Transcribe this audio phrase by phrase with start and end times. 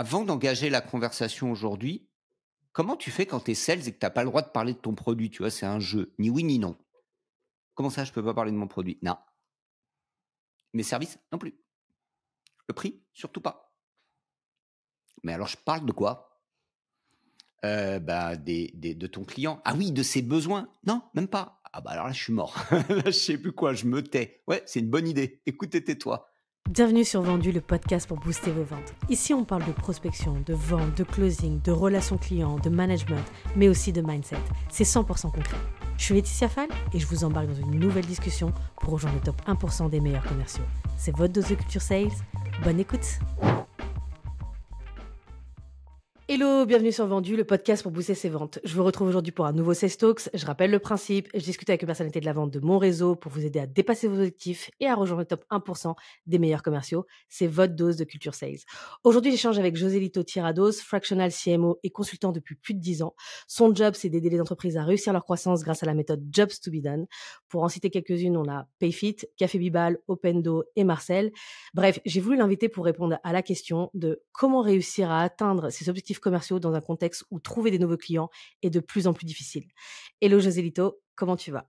[0.00, 2.08] avant d'engager la conversation aujourd'hui,
[2.72, 4.48] comment tu fais quand tu es sales et que tu n'as pas le droit de
[4.48, 6.78] parler de ton produit Tu vois, c'est un jeu, ni oui ni non.
[7.74, 8.98] Comment ça, je peux pas parler de mon produit?
[9.02, 9.18] Non.
[10.72, 11.54] Mes services Non plus.
[12.66, 13.76] Le prix Surtout pas.
[15.22, 16.40] Mais alors, je parle de quoi?
[17.66, 19.60] Euh, bah, de ton client.
[19.66, 21.60] Ah oui, de ses besoins Non, même pas.
[21.74, 22.56] Ah bah alors là, je suis mort.
[22.88, 24.42] là, je sais plus quoi, je me tais.
[24.48, 25.42] Ouais, c'est une bonne idée.
[25.44, 26.29] Écoutez, tais-toi.
[26.70, 28.94] Bienvenue sur Vendu, le podcast pour booster vos ventes.
[29.08, 33.24] Ici, on parle de prospection, de vente, de closing, de relations clients, de management,
[33.56, 34.36] mais aussi de mindset.
[34.68, 35.56] C'est 100% concret.
[35.98, 39.22] Je suis Laetitia Fall et je vous embarque dans une nouvelle discussion pour rejoindre le
[39.22, 40.62] top 1% des meilleurs commerciaux.
[40.96, 42.12] C'est votre dose de culture sales.
[42.62, 43.18] Bonne écoute!
[46.32, 48.60] Hello, bienvenue sur Vendu, le podcast pour booster ses ventes.
[48.62, 50.30] Je vous retrouve aujourd'hui pour un nouveau Sales Talks.
[50.32, 53.16] Je rappelle le principe, je discute avec une personnalité de la vente de mon réseau
[53.16, 56.62] pour vous aider à dépasser vos objectifs et à rejoindre le top 1% des meilleurs
[56.62, 57.04] commerciaux.
[57.28, 58.60] C'est votre dose de culture sales.
[59.02, 63.16] Aujourd'hui, j'échange avec Joselito Tirados, fractional CMO et consultant depuis plus de 10 ans.
[63.48, 66.52] Son job, c'est d'aider les entreprises à réussir leur croissance grâce à la méthode Jobs
[66.62, 67.06] to be done.
[67.48, 71.32] Pour en citer quelques-unes, on a Payfit, Café Bibal, Opendo et Marcel.
[71.74, 75.88] Bref, j'ai voulu l'inviter pour répondre à la question de comment réussir à atteindre ses
[75.88, 78.30] objectifs commerciaux dans un contexte où trouver des nouveaux clients
[78.62, 79.64] est de plus en plus difficile.
[80.20, 81.68] Hello Joselito, comment tu vas?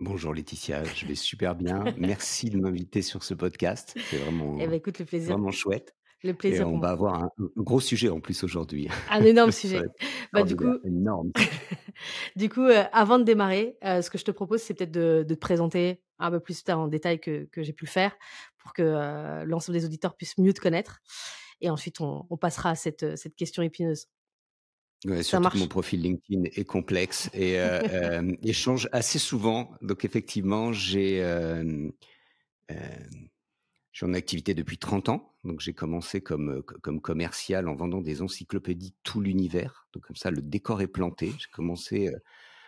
[0.00, 1.84] Bonjour Laetitia, je vais super bien.
[1.96, 3.98] Merci de m'inviter sur ce podcast.
[4.10, 5.32] C'est vraiment, eh ben, écoute, le plaisir.
[5.32, 5.94] vraiment chouette.
[6.24, 6.62] Le plaisir.
[6.62, 8.88] Et on va avoir un, gros sujet en plus aujourd'hui.
[9.10, 9.82] Un énorme sujet.
[10.32, 11.30] bah, du coup, énorme.
[12.36, 15.24] du coup, euh, avant de démarrer, euh, ce que je te propose, c'est peut-être de,
[15.28, 18.16] te présenter un peu plus en détail que, que j'ai pu le faire
[18.58, 21.00] pour que euh, l'ensemble des auditeurs puissent mieux te connaître.
[21.60, 24.06] Et ensuite, on, passera à cette, euh, cette question épineuse.
[25.04, 29.70] Ouais, surtout que mon profil LinkedIn est complexe et euh, euh, échange assez souvent.
[29.80, 31.88] Donc effectivement, j'ai euh,
[33.92, 35.34] suis en activité depuis 30 ans.
[35.44, 39.88] Donc j'ai commencé comme, comme commercial en vendant des encyclopédies tout l'univers.
[39.92, 41.32] Donc comme ça, le décor est planté.
[41.38, 42.12] J'ai commencé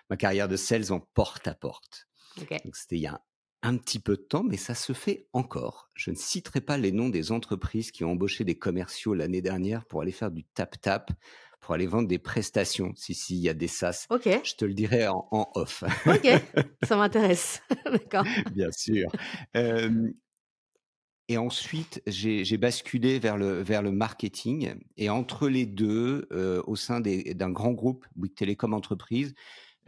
[0.08, 2.06] ma carrière de sales en porte à porte.
[2.36, 3.20] Donc c'était il y a
[3.62, 5.90] un petit peu de temps, mais ça se fait encore.
[5.94, 9.84] Je ne citerai pas les noms des entreprises qui ont embauché des commerciaux l'année dernière
[9.84, 11.10] pour aller faire du tap-tap,
[11.60, 12.92] pour aller vendre des prestations.
[12.96, 14.06] Si, si, il y a des SAS.
[14.08, 14.28] Ok.
[14.44, 15.84] Je te le dirai en, off.
[16.06, 16.26] Ok,
[16.82, 17.62] ça m'intéresse.
[17.84, 18.24] D'accord.
[18.52, 19.12] Bien sûr.
[21.28, 24.74] et ensuite, j'ai basculé vers le, vers le marketing.
[24.96, 26.26] Et entre les deux,
[26.66, 29.34] au sein d'un grand groupe, Bouygues Télécom Entreprise,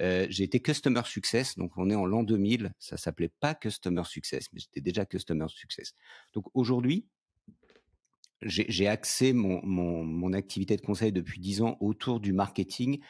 [0.02, 4.02] euh, j'ai été Customer Success, donc on est en l'an 2000, ça s'appelait pas Customer
[4.04, 5.94] Success, mais j'étais déjà Customer Success.
[6.34, 7.06] Donc aujourd'hui,
[8.42, 13.00] j'ai axé mon, mon, mon, activité de conseil depuis 10 ans autour du marketing,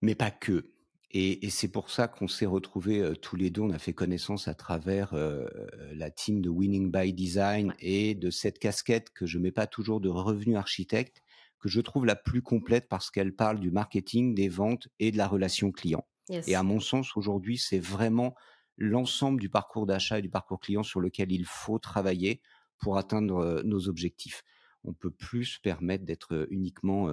[0.00, 0.70] mais pas que.
[1.10, 3.92] Et, et c'est pour ça qu'on s'est retrouvés euh, tous les deux, on a fait
[3.92, 5.46] connaissance à travers euh,
[5.92, 10.00] la team de Winning by Design et de cette casquette que je mets pas toujours
[10.00, 11.22] de revenu architecte,
[11.64, 15.16] que je trouve la plus complète parce qu'elle parle du marketing, des ventes et de
[15.16, 16.06] la relation client.
[16.46, 18.34] Et à mon sens, aujourd'hui, c'est vraiment
[18.76, 22.42] l'ensemble du parcours d'achat et du parcours client sur lequel il faut travailler
[22.76, 24.42] pour atteindre nos objectifs.
[24.84, 27.08] On peut plus se permettre d'être uniquement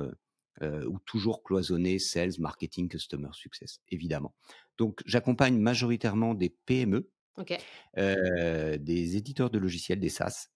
[0.61, 4.35] euh, ou toujours cloisonné sales, marketing, customer success, évidemment.
[4.77, 7.09] Donc, j'accompagne majoritairement des PME,
[7.95, 10.49] des éditeurs de logiciels, des SaaS,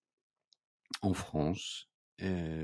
[1.02, 1.88] en France,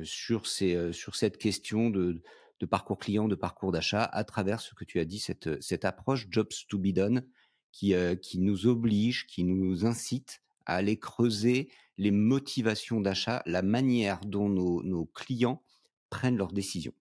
[0.04, 2.22] sur, ces, sur cette question de,
[2.70, 6.28] parcours client, de parcours d'achat, à travers ce que tu as dit, cette, cette approche
[6.30, 7.24] jobs to be done,
[7.72, 14.50] qui, nous oblige, qui nous incite à aller creuser les motivations d'achat, la manière dont
[14.50, 15.64] nos, clients
[16.10, 16.94] prennent leurs décisions.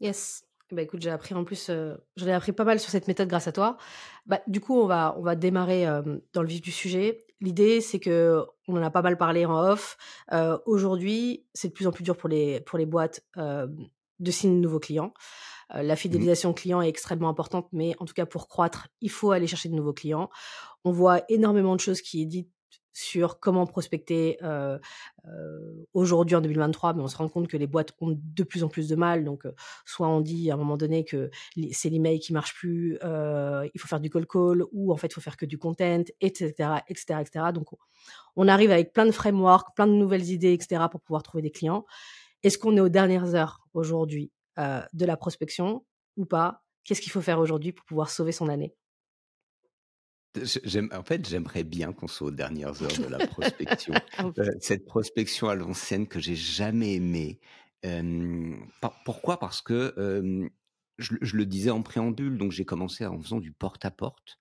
[0.00, 0.44] Yes.
[0.70, 1.70] Bah écoute, j'ai appris en plus,
[2.16, 3.78] j'en ai appris pas mal sur cette méthode grâce à toi.
[4.26, 5.86] Bah, du coup, on va, on va démarrer
[6.34, 7.26] dans le vif du sujet.
[7.40, 9.96] L'idée, c'est que on en a pas mal parlé en off.
[10.32, 13.66] Euh, Aujourd'hui, c'est de plus en plus dur pour les pour les boîtes euh,
[14.18, 15.14] de signer de nouveaux clients.
[15.74, 19.10] Euh, la mmh fidélisation client est extrêmement importante, mais en tout cas pour croître, il
[19.10, 20.30] faut aller chercher de nouveaux clients.
[20.84, 22.50] On voit énormément de choses qui est dites
[22.92, 24.38] sur comment prospecter
[25.92, 28.68] aujourd'hui en 2023, mais on se rend compte que les boîtes ont de plus en
[28.68, 29.24] plus de mal.
[29.24, 29.44] Donc,
[29.86, 31.30] soit on dit à un moment donné que
[31.70, 35.14] c'est l'email qui marche plus, il faut faire du call call, ou en fait il
[35.14, 37.44] faut faire que du content, etc., etc., etc.
[37.54, 37.68] Donc,
[38.34, 41.52] on arrive avec plein de frameworks, plein de nouvelles idées, etc., pour pouvoir trouver des
[41.52, 41.86] clients.
[42.42, 45.84] Est-ce qu'on est aux dernières heures aujourd'hui de la prospection
[46.16, 46.64] ou pas?
[46.82, 48.74] Qu'est-ce qu'il faut faire aujourd'hui pour pouvoir sauver son année?
[50.36, 53.94] En fait, j'aimerais bien qu'on soit aux dernières heures de la prospection.
[54.16, 57.40] Ah euh, cette prospection à l'ancienne que j'ai jamais aimée.
[59.04, 59.38] pourquoi?
[59.38, 59.94] Parce que
[60.98, 64.38] je, le disais en préambule, donc j'ai commencé en faisant du porte-à-porte.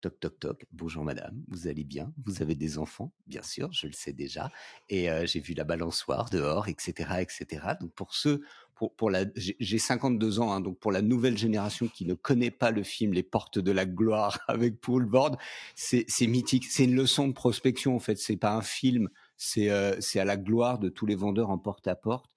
[0.00, 0.64] Toc, toc, toc.
[0.70, 2.12] Bonjour madame, vous allez bien?
[2.24, 3.10] Vous avez des enfants?
[3.26, 4.52] Bien sûr, je le sais déjà.
[4.88, 7.72] Et euh, j'ai vu la balançoire dehors, etc., etc.
[7.80, 8.42] Donc pour ceux,
[8.76, 12.52] pour, pour la, j'ai 52 ans, hein, donc pour la nouvelle génération qui ne connaît
[12.52, 15.10] pas le film Les Portes de la Gloire avec Paul
[15.74, 16.66] c'est mythique.
[16.66, 18.18] C'est une leçon de prospection en fait.
[18.18, 21.58] C'est pas un film, c'est euh, c'est à la gloire de tous les vendeurs en
[21.58, 22.30] porte à porte.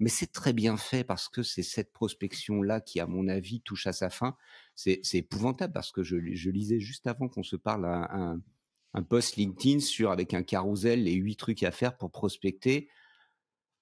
[0.00, 3.86] Mais c'est très bien fait parce que c'est cette prospection-là qui, à mon avis, touche
[3.86, 4.34] à sa fin.
[4.74, 10.10] C'est épouvantable parce que je, lisais juste avant qu'on se parle un, post LinkedIn sur,
[10.10, 12.88] avec un carrousel, les huit trucs à faire pour prospecter.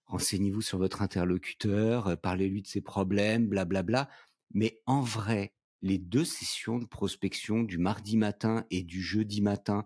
[0.06, 3.82] Renseignez-vous sur votre interlocuteur, euh, parlez-lui de ses problèmes, blablabla.
[3.82, 4.14] Bla, bla.
[4.52, 9.84] Mais en vrai, les deux sessions de prospection du mardi matin et du jeudi matin,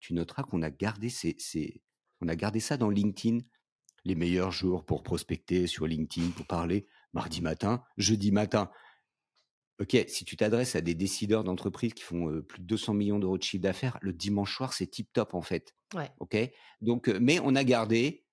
[0.00, 1.08] tu noteras qu'on a gardé
[2.20, 3.38] on a gardé ça dans LinkedIn
[4.04, 8.70] les meilleurs jours pour prospecter sur LinkedIn, pour parler mardi matin, jeudi matin.
[9.80, 13.36] Ok, si tu t'adresses à des décideurs d'entreprise qui font plus de 200 millions d'euros
[13.36, 15.74] de chiffre d'affaires, le dimanche soir, c'est tip top en fait.
[15.94, 16.10] Ouais.
[16.18, 16.36] Ok,
[16.80, 18.24] donc, mais on a gardé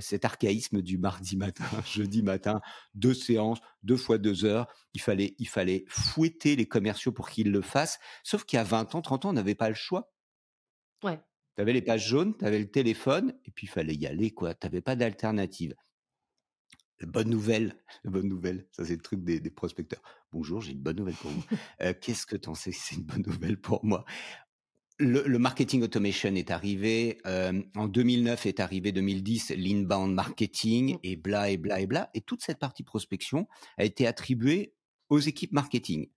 [0.00, 2.60] cet archaïsme du mardi matin, jeudi matin,
[2.94, 4.66] deux séances, deux fois deux heures.
[4.94, 7.98] Il fallait, il fallait fouetter les commerciaux pour qu'ils le fassent.
[8.22, 10.12] Sauf qu'il y a 20 ans, 30 ans, on n'avait pas le choix.
[11.02, 11.18] Ouais.
[11.56, 14.30] Tu avais les pages jaunes, tu avais le téléphone, et puis il fallait y aller,
[14.30, 14.54] quoi.
[14.54, 15.74] Tu n'avais pas d'alternative.
[17.06, 17.74] Bonne nouvelle,
[18.04, 20.02] bonne nouvelle, ça c'est le truc des, prospecteurs.
[20.32, 21.44] Bonjour, j'ai une bonne nouvelle pour vous.
[21.80, 24.04] Euh, qu'est-ce que tu en sais c'est une bonne nouvelle pour moi?
[24.98, 30.98] Le, marketing automation est arrivé, euh, en 2009 est arrivé 2010 l'inbound marketing mmh.
[31.04, 32.10] et bla et bla et bla.
[32.12, 33.48] Et toute cette partie prospection
[33.78, 34.74] a été attribuée
[35.08, 36.10] aux équipes marketing.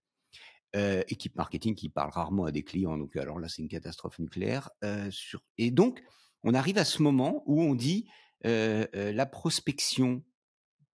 [0.75, 4.19] Euh, équipe marketing qui parle rarement à des clients, donc alors là c'est une catastrophe
[4.19, 4.69] nucléaire.
[4.83, 5.41] Euh, sur...
[5.57, 6.03] Et donc
[6.43, 8.05] on arrive à ce moment où on dit
[8.43, 10.21] la prospection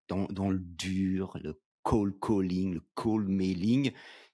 [0.09, 3.91] dans, dans, le dur, le call calling, le call mailing,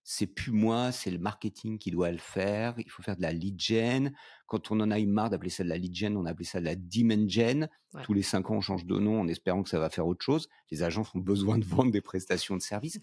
[0.07, 2.75] c'est plus moi, c'est le marketing qui doit le faire.
[2.77, 4.16] Il faut faire de la lead gen.
[4.45, 6.45] Quand on en a eu marre d'appeler ça de la lead gen, on a appelé
[6.45, 7.69] ça de la demand gen.
[8.04, 10.24] Tous les cinq ans, on change de nom en espérant que ça va faire autre
[10.24, 10.48] chose.
[10.69, 13.00] Les agences ont besoin de vendre des prestations de services.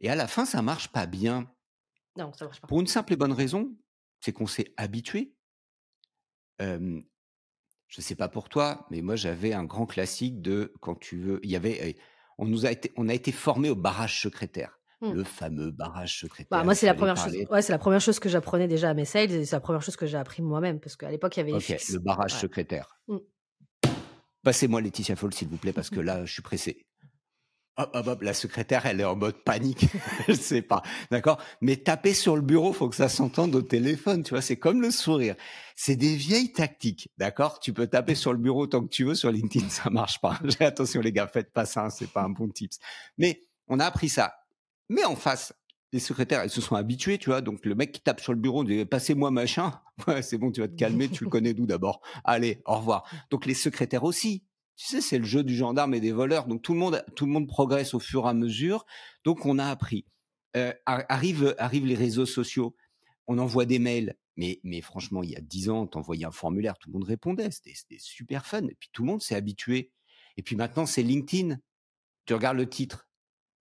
[0.00, 1.48] Et à la fin, ça marche pas bien.
[2.16, 2.66] Non, ça marche pas.
[2.66, 3.72] Pour une simple et bonne raison,
[4.20, 5.32] c'est qu'on s'est habitué.
[7.92, 11.18] Je ne sais pas pour toi, mais moi j'avais un grand classique de quand tu
[11.18, 11.40] veux.
[11.42, 11.94] Il y avait,
[12.38, 14.80] on nous a été, on a été formé au barrage secrétaire.
[15.02, 15.12] Mmh.
[15.12, 16.64] Le fameux barrage bah, secrétaire.
[16.64, 17.36] moi, c'est la première chose.
[17.50, 19.44] Ouais, c'est la première chose que j'apprenais déjà à mes sales.
[19.44, 21.52] C'est la première chose que j'ai appris moi-même parce qu'à l'époque, il y avait.
[21.52, 22.98] Ok, le barrage secrétaire.
[23.08, 23.18] Mmh.
[24.42, 26.86] Passez-moi Laetitia Fall, s'il vous plaît, parce que là, je suis pressé.
[27.78, 29.86] Hop, hop, hop, la secrétaire, elle est en mode panique.
[30.28, 30.82] je sais pas.
[31.10, 31.40] D'accord?
[31.62, 34.22] Mais taper sur le bureau, faut que ça s'entende au téléphone.
[34.22, 35.36] Tu vois, c'est comme le sourire.
[35.74, 37.08] C'est des vieilles tactiques.
[37.16, 37.60] D'accord?
[37.60, 39.14] Tu peux taper sur le bureau tant que tu veux.
[39.14, 40.38] Sur LinkedIn, ça marche pas.
[40.60, 41.88] Attention, les gars, faites pas ça.
[41.88, 42.78] C'est pas un bon tips.
[43.16, 44.34] Mais on a appris ça.
[44.90, 45.54] Mais en face,
[45.92, 47.40] les secrétaires, elles se sont habituées, tu vois.
[47.40, 49.80] Donc, le mec qui tape sur le bureau dit, passez-moi machin.
[50.08, 51.08] Ouais, c'est bon, tu vas te calmer.
[51.08, 52.00] tu le connais d'où d'abord?
[52.24, 53.04] Allez, au revoir.
[53.30, 54.42] Donc, les secrétaires aussi
[54.76, 56.46] tu sais, c'est le jeu du gendarme et des voleurs.
[56.46, 58.84] Donc tout le monde, tout le monde progresse au fur et à mesure.
[59.24, 60.06] Donc on a appris.
[60.56, 62.76] Euh, arrivent, les réseaux sociaux.
[63.26, 64.16] On envoie des mails.
[64.36, 67.50] Mais, mais franchement, il y a dix ans, t'envoyais un formulaire, tout le monde répondait.
[67.50, 68.66] C'était super fun.
[68.66, 69.92] Et puis tout le monde s'est habitué.
[70.36, 71.58] Et puis maintenant, c'est LinkedIn.
[72.24, 73.08] Tu regardes le titre.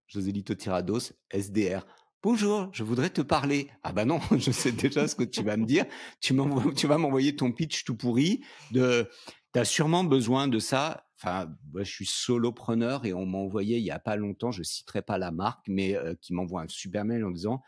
[0.08, 1.86] José Lito Tirados, SDR.
[2.24, 3.70] Bonjour, je voudrais te parler.
[3.82, 5.86] Ah bah non, je sais déjà ce que tu vas me dire.
[6.20, 9.10] Tu vas m'envoyer ton pitch tout pourri de
[9.54, 11.08] tu as sûrement besoin de ça.
[11.18, 14.64] Enfin, moi, je suis solopreneur et on m'a envoyé il y a pas longtemps, je
[14.64, 17.62] citerai pas la marque, mais euh, qui m'envoie un super mail en disant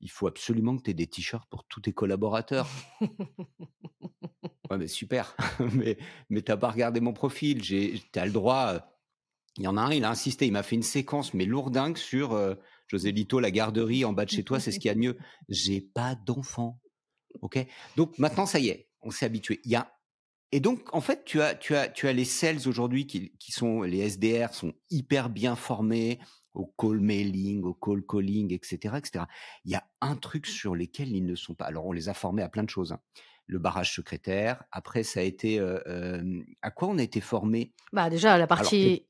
[0.00, 2.68] il faut absolument que tu aies des t-shirts pour tous tes collaborateurs.
[4.70, 5.36] ouais, mais super.
[5.74, 5.98] mais
[6.30, 7.64] mais t'as pas regardé mon profil.
[7.64, 8.78] J'ai, as le droit.
[9.56, 11.96] Il y en a un, il a insisté, il m'a fait une séquence, mais lourdingue
[11.96, 14.94] sur José Lito, la garderie en bas de chez toi, c'est ce qu'il y a
[14.94, 15.18] de mieux.
[15.48, 16.80] J'ai pas d'enfant.
[17.42, 17.58] OK?
[17.96, 19.60] Donc maintenant, ça y est, on s'est habitué.
[19.64, 19.92] Il y a
[20.50, 23.52] et donc, en fait, tu as, tu as, tu as les sales aujourd'hui qui, qui
[23.52, 26.18] sont, les SDR sont hyper bien formés
[26.54, 29.24] au call mailing, au call calling, etc., etc.
[29.64, 31.66] Il y a un truc sur lequel ils ne sont pas.
[31.66, 32.92] Alors, on les a formés à plein de choses.
[32.92, 33.00] Hein.
[33.46, 34.64] Le barrage secrétaire.
[34.72, 38.46] Après, ça a été, euh, euh, à quoi on a été formé Bah, déjà, la
[38.46, 39.06] partie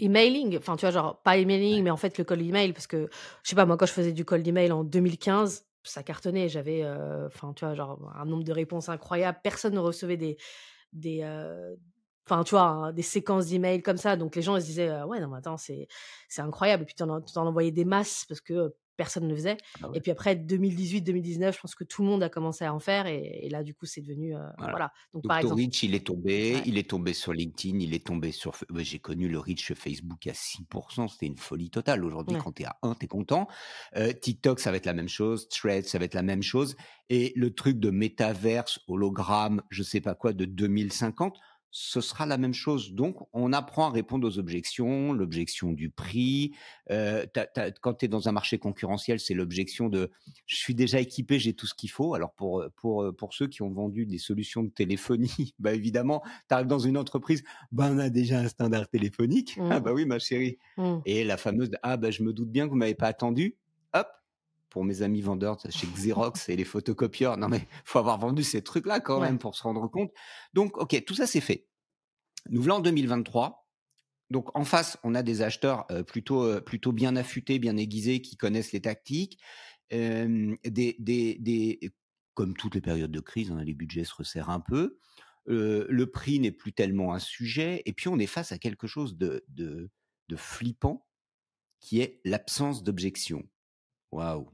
[0.00, 3.08] emailing, enfin, tu vois, genre, pas emailing, mais en fait, le call email, parce que,
[3.42, 6.48] je sais pas, moi, quand je faisais du call email en 2015, ça cartonnait.
[6.48, 6.84] J'avais,
[7.26, 9.38] enfin, vois, genre un nombre de réponses incroyable.
[9.42, 10.36] Personne ne recevait des,
[10.92, 11.24] des,
[12.26, 14.16] enfin, hein, des séquences d'emails comme ça.
[14.16, 15.88] Donc les gens se disaient, ouais, non, mais attends, c'est,
[16.28, 16.82] c'est incroyable.
[16.84, 19.56] Et puis tu en, envoyais des masses parce que personne ne faisait.
[19.82, 22.80] Ah Et puis après 2018-2019, je pense que tout le monde a commencé à en
[22.80, 24.72] faire et, et là du coup c'est devenu euh, Voilà.
[24.72, 24.92] voilà.
[25.14, 28.04] Donc par exemple, reach, il est tombé, ouais, il est tombé sur LinkedIn, il est
[28.04, 28.56] tombé sur...
[28.76, 32.04] J'ai connu le reach Facebook à 6%, c'était une folie totale.
[32.04, 32.42] Aujourd'hui, ouais.
[32.42, 33.46] quand tu es à 1, tu es content.
[33.96, 35.48] Euh, TikTok, ça va être la même chose.
[35.48, 36.76] Threads, ça va être la même chose.
[37.08, 41.38] Et le truc de métaverse, hologramme, je sais pas quoi, de 2050,
[41.70, 42.92] ce sera la même chose.
[42.94, 46.52] Donc, on apprend à répondre aux objections, l'objection du prix.
[46.90, 47.26] Euh,
[47.80, 50.10] quand tu es dans un marché concurrentiel, c'est l'objection de
[50.46, 52.14] je suis déjà équipé, j'ai tout ce qu'il faut.
[52.14, 56.54] Alors, pour, pour, pour ceux qui ont vendu des solutions de téléphonie, bah évidemment, tu
[56.54, 59.58] arrives dans une entreprise, bah on a déjà un standard téléphonique.
[59.70, 60.58] Ah Mm, bah oui, ma chérie.
[60.78, 60.98] mm.
[61.04, 63.56] Et la fameuse ah bah je me doute bien que vous m'avez pas attendu.
[63.94, 64.08] Hop,
[64.70, 67.36] pour mes amis vendeurs chez Xerox et les photocopieurs.
[67.36, 69.26] Non mais faut avoir vendu ces trucs-là quand Ouais.
[69.28, 70.10] même pour se rendre compte.
[70.54, 71.68] Donc ok, tout ça c'est fait.
[72.50, 73.68] Nous voilà en 2023.
[74.30, 78.20] Donc en face, on a des acheteurs euh, plutôt euh, plutôt bien affûtés, bien aiguisés,
[78.20, 79.38] qui connaissent les tactiques.
[79.94, 81.80] Euh, des, des, des,
[82.34, 84.98] comme toutes les périodes de crise, hein, les budgets se resserrent un peu.
[85.46, 87.82] Le prix n'est plus tellement un sujet.
[87.86, 89.88] Et puis on est face à quelque chose de, de,
[90.28, 91.06] de flippant
[91.80, 93.48] qui est l'absence d'objection.
[94.12, 94.50] Waouh.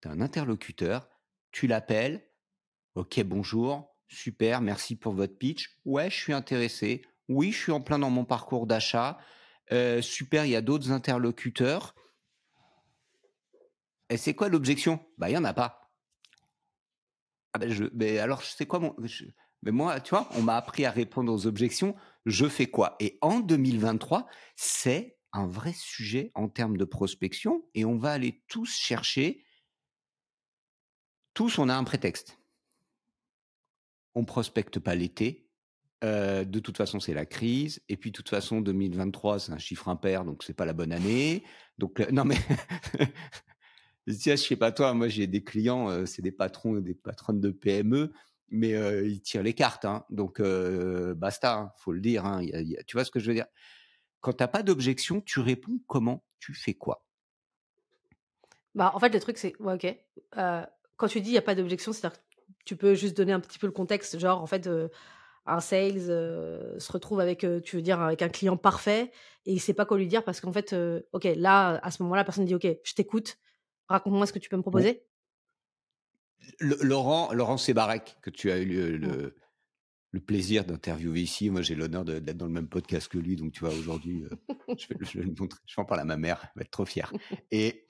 [0.00, 1.08] Tu as un interlocuteur,
[1.52, 2.28] tu l'appelles,
[2.94, 5.78] ok, bonjour, super, merci pour votre pitch.
[5.84, 7.02] Ouais, je suis intéressé.
[7.28, 9.18] Oui, je suis en plein dans mon parcours d'achat.
[9.72, 11.94] Euh, super, il y a d'autres interlocuteurs.
[14.08, 15.04] Et c'est quoi l'objection?
[15.18, 15.90] Bah, il n'y en a pas.
[17.52, 18.94] Ah ben je, mais alors, c'est quoi mon.
[19.62, 21.96] mais moi, tu vois, on m'a appris à répondre aux objections.
[22.26, 22.96] Je fais quoi?
[23.00, 28.44] Et en 2023, c'est un vrai sujet en termes de prospection et on va aller
[28.48, 29.45] tous chercher.
[31.36, 32.38] Tous, on a un prétexte.
[34.14, 35.50] On prospecte pas l'été.
[36.02, 37.82] Euh, de toute façon, c'est la crise.
[37.90, 40.92] Et puis, de toute façon, 2023, c'est un chiffre impair, donc c'est pas la bonne
[40.92, 41.44] année.
[41.76, 42.36] Donc, euh, non, mais
[44.06, 47.42] je je sais pas toi, moi j'ai des clients, euh, c'est des patrons, des patronnes
[47.42, 48.14] de PME,
[48.48, 48.70] mais
[49.06, 50.06] ils tirent les cartes, hein.
[50.08, 52.24] donc basta, hein, faut le dire.
[52.24, 52.46] hein.
[52.86, 53.46] Tu vois ce que je veux dire?
[54.20, 56.24] Quand t'as pas d'objection, tu réponds comment?
[56.38, 57.04] Tu fais quoi?
[58.74, 59.96] Bah, en fait, le truc, c'est, ok.
[60.96, 62.24] Quand tu dis il n'y a pas d'objection, c'est-à-dire que
[62.64, 64.18] tu peux juste donner un petit peu le contexte.
[64.18, 64.88] Genre, en fait, euh,
[65.46, 69.12] un sales euh, se retrouve avec, euh, tu veux dire, avec un client parfait
[69.44, 70.74] et il sait pas quoi lui dire parce qu'en fait,
[71.12, 73.38] ok, là, à ce moment-là, la personne dit, ok, je t'écoute,
[73.88, 75.04] raconte-moi ce que tu peux me proposer.
[76.60, 79.36] Le- Laurent, Laurent Sébarek, que tu as eu le, le-
[80.12, 81.50] le plaisir d'interviewer ici.
[81.50, 83.36] Moi, j'ai l'honneur d'être dans le même podcast que lui.
[83.36, 84.24] Donc, tu vois, aujourd'hui,
[84.78, 85.58] je, vais, je vais le montrer.
[85.66, 86.40] Je vais en parler à ma mère.
[86.42, 87.12] Elle va être trop fière.
[87.50, 87.86] Et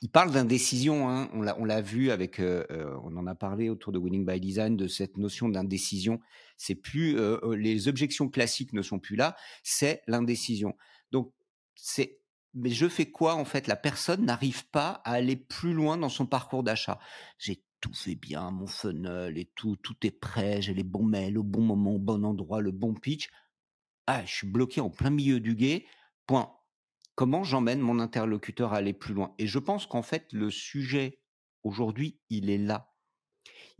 [0.00, 1.08] il parle d'indécision.
[1.08, 1.28] Hein.
[1.32, 4.76] On l'a vu avec, euh, euh, on en a parlé autour de Winning by Design,
[4.76, 6.20] de cette notion d'indécision.
[6.56, 9.36] C'est plus, euh, les objections classiques ne sont plus là.
[9.62, 10.76] C'est l'indécision.
[11.10, 11.32] Donc,
[11.74, 12.20] c'est,
[12.54, 13.66] mais je fais quoi en fait?
[13.66, 16.98] La personne n'arrive pas à aller plus loin dans son parcours d'achat.
[17.38, 21.38] J'ai tout fait bien, mon funnel et tout, tout est prêt, j'ai les bons mails
[21.38, 23.30] au bon moment, au bon endroit, le bon pitch.
[24.06, 25.84] Ah, je suis bloqué en plein milieu du guet.
[26.26, 26.57] Point.
[27.18, 29.34] Comment j'emmène mon interlocuteur à aller plus loin?
[29.38, 31.18] Et je pense qu'en fait, le sujet
[31.64, 32.94] aujourd'hui, il est là.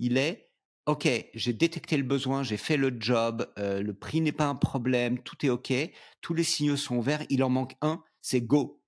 [0.00, 0.50] Il est,
[0.86, 4.56] OK, j'ai détecté le besoin, j'ai fait le job, euh, le prix n'est pas un
[4.56, 5.72] problème, tout est OK,
[6.20, 8.82] tous les signaux sont verts, il en manque un, c'est go.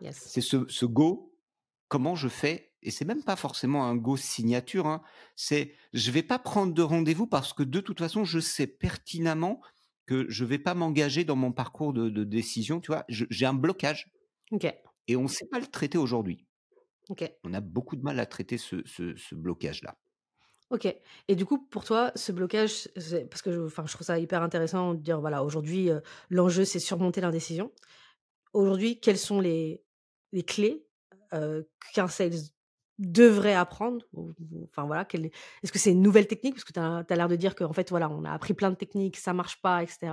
[0.00, 0.16] Yes.
[0.16, 1.36] C'est ce, ce go,
[1.88, 2.72] comment je fais?
[2.80, 4.86] Et c'est même pas forcément un go signature.
[4.86, 5.02] Hein,
[5.36, 9.60] c'est je vais pas prendre de rendez-vous parce que de toute façon je sais pertinemment
[10.06, 12.80] que je vais pas m'engager dans mon parcours de, de décision.
[12.80, 14.08] Tu vois, j'ai un blocage
[14.50, 14.64] Ok.
[15.08, 16.46] et on ne sait pas le traiter aujourd'hui.
[17.08, 17.24] Ok.
[17.44, 19.98] On a beaucoup de mal à traiter ce, ce, ce blocage-là.
[20.70, 20.86] Ok.
[21.28, 22.88] Et du coup, pour toi, ce blocage,
[23.30, 26.64] parce que je, enfin, je trouve ça hyper intéressant de dire, voilà, aujourd'hui, euh, l'enjeu,
[26.64, 27.72] c'est surmonter l'indécision.
[28.54, 29.84] Aujourd'hui, quelles sont les,
[30.32, 30.86] les clés
[31.34, 31.62] euh,
[31.94, 32.32] qu'un sales
[32.98, 34.04] devrait apprendre
[34.70, 36.54] Enfin, voilà, est-ce que c'est une nouvelle technique?
[36.54, 38.76] Parce que tu as, l'air de dire qu'en fait, voilà, on a appris plein de
[38.76, 40.12] techniques, ça marche pas, etc.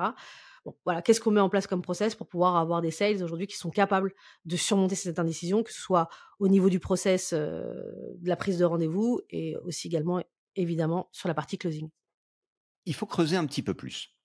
[0.66, 3.48] Bon, voilà, qu'est-ce qu'on met en place comme process pour pouvoir avoir des sales aujourd'hui
[3.48, 4.14] qui sont capables
[4.46, 6.10] de surmonter cette indécision, que ce soit
[6.40, 7.74] au niveau du process euh,
[8.18, 10.22] de la prise de rendez-vous et aussi également,
[10.56, 11.90] évidemment, sur la partie closing?
[12.86, 14.19] Il faut creuser un petit peu plus.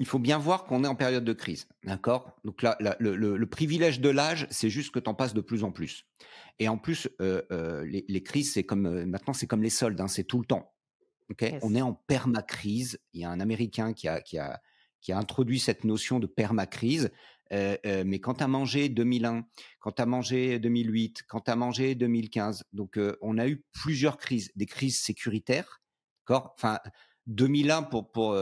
[0.00, 2.36] Il faut bien voir qu'on est en période de crise, d'accord?
[2.44, 5.34] Donc là, là, le, le- le privilège de l'âge, c'est juste que tu en passes
[5.34, 6.04] de plus en plus.
[6.60, 9.70] Et en plus, euh, euh, les, les crises, c'est comme euh, maintenant, c'est comme les
[9.70, 10.72] soldes, hein, c'est tout le temps.
[11.30, 11.42] Ok?
[11.42, 11.60] Yes.
[11.62, 13.00] On est en permacrise.
[13.12, 14.60] Il y a un Américain qui a, qui a,
[15.00, 17.10] qui a introduit cette notion de permacrise.
[17.50, 19.46] Mais quand tu as mangé 2001,
[19.80, 24.16] quand tu as mangé 2008, quand tu as mangé 2015, donc on a eu plusieurs
[24.18, 25.80] crises, des crises sécuritaires,
[26.26, 26.54] d'accord?
[26.56, 26.78] Enfin,
[27.26, 28.34] 2001 pour pour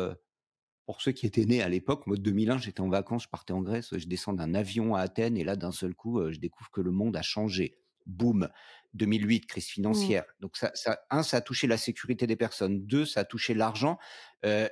[0.86, 3.60] pour ceux qui étaient nés à l'époque, moi 2001, j'étais en vacances, je partais en
[3.62, 6.70] Grèce, je descends d'un avion à Athènes et là d'un seul coup, euh, je découvre
[6.70, 7.78] que le monde a changé.
[8.06, 8.48] boom,
[8.94, 9.68] 2008, crise Mmh.
[9.68, 10.24] financière.
[10.40, 12.86] Donc ça, ça, un, ça a touché la sécurité des personnes.
[12.86, 13.98] Deux, ça a touché l'argent.
[14.44, 14.68] Euh,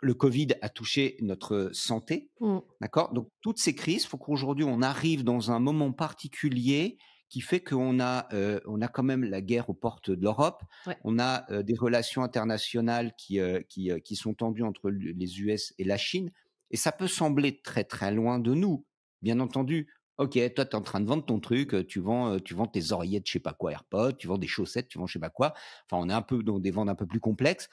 [0.00, 2.30] le Covid a touché notre santé.
[2.40, 2.58] Mmh.
[2.80, 3.12] D'accord?
[3.12, 6.98] Donc toutes ces crises, il faut qu'aujourd'hui on arrive dans un moment particulier
[7.32, 10.62] qui fait qu'on a, euh, on a quand même la guerre aux portes de l'Europe.
[10.86, 10.98] Ouais.
[11.02, 15.72] On a euh, des relations internationales qui, euh, qui, qui sont tendues entre les US
[15.78, 16.30] et la Chine.
[16.70, 18.84] Et ça peut sembler très très loin de nous.
[19.22, 22.52] Bien entendu, ok, toi tu es en train de vendre ton truc, tu vends, tu
[22.52, 25.14] vends tes oreillettes, je sais pas quoi, AirPods, tu vends des chaussettes, tu vends je
[25.14, 25.54] sais pas quoi.
[25.90, 27.70] Enfin, on est un peu dans des ventes un peu plus complexes.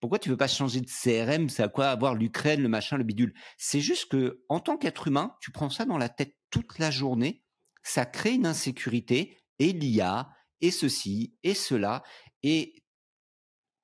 [0.00, 3.04] Pourquoi tu veux pas changer de CRM C'est à quoi avoir l'Ukraine, le machin, le
[3.04, 3.32] bidule?
[3.58, 6.90] C'est juste que, en tant qu'être humain, tu prends ça dans la tête toute la
[6.90, 7.44] journée,
[7.82, 12.02] ça crée une insécurité, et l'IA, et ceci, et cela,
[12.42, 12.82] et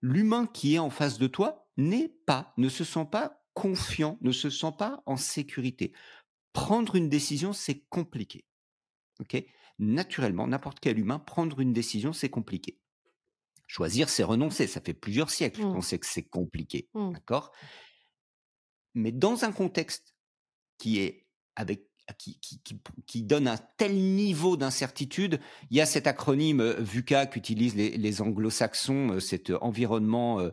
[0.03, 4.33] l'humain qui est en face de toi n'est pas, ne se sent pas confiant, ne
[4.33, 5.93] se sent pas en sécurité.
[6.53, 8.45] Prendre une décision, c'est compliqué.
[9.21, 9.43] Ok?
[9.79, 12.79] Naturellement, n'importe quel humain, prendre une décision, c'est compliqué.
[13.67, 14.67] Choisir, c'est renoncer.
[14.67, 15.73] Ça fait plusieurs siècles Mmh.
[15.75, 16.89] qu'on sait que c'est compliqué.
[16.95, 17.13] Mmh.
[17.13, 17.53] D'accord?
[18.95, 20.15] Mais dans un contexte
[20.79, 21.27] qui est
[21.57, 21.86] avec
[23.07, 28.23] qui, donne un tel niveau d'incertitude, il y a cet acronyme euh, VUCA qu'utilisent les,
[28.23, 30.51] anglo-saxons, euh, cet environnement euh,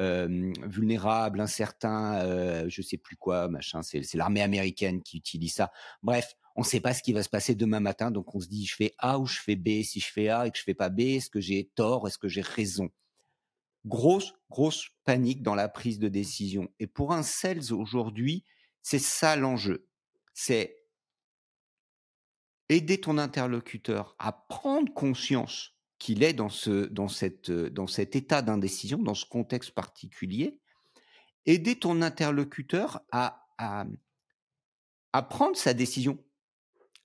[0.00, 5.70] euh, vulnérable, incertain, euh, je sais plus quoi, machin, c'est l'armée américaine qui utilise ça.
[6.02, 8.48] Bref, on ne sait pas ce qui va se passer demain matin, donc on se
[8.48, 9.82] dit je fais A ou je fais B.
[9.82, 12.18] Si je fais A et que je fais pas B, est-ce que j'ai tort, est-ce
[12.18, 12.90] que j'ai raison?
[13.86, 16.68] Grosse, grosse panique dans la prise de décision.
[16.80, 18.44] Et pour un sales aujourd'hui,
[18.82, 19.86] c'est ça l'enjeu.
[20.32, 20.83] C'est
[22.68, 28.42] aider ton interlocuteur à prendre conscience qu'il est dans, ce, dans, cette, dans cet état
[28.42, 30.58] d'indécision, dans ce contexte particulier,
[31.46, 33.86] aider ton interlocuteur à, à,
[35.12, 36.18] à prendre sa décision,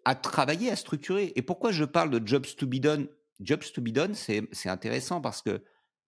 [0.06, 1.34] à travailler, à structurer.
[1.36, 3.08] Et pourquoi je parle de jobs to be done?
[3.40, 5.64] Jobs to be done, c'est intéressant parce que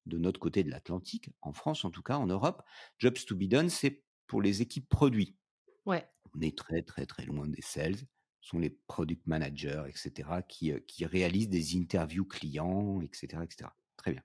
[0.05, 2.63] de notre côté de l'Atlantique, en France en tout cas, en Europe,
[2.97, 5.37] jobs to be done, c'est pour les équipes produits.
[5.85, 6.05] Ouais.
[6.35, 7.97] On est très très très loin des sales
[8.41, 13.69] sont les product managers, etc., qui, qui réalisent des interviews clients, etc., etc.
[13.97, 14.21] Très bien.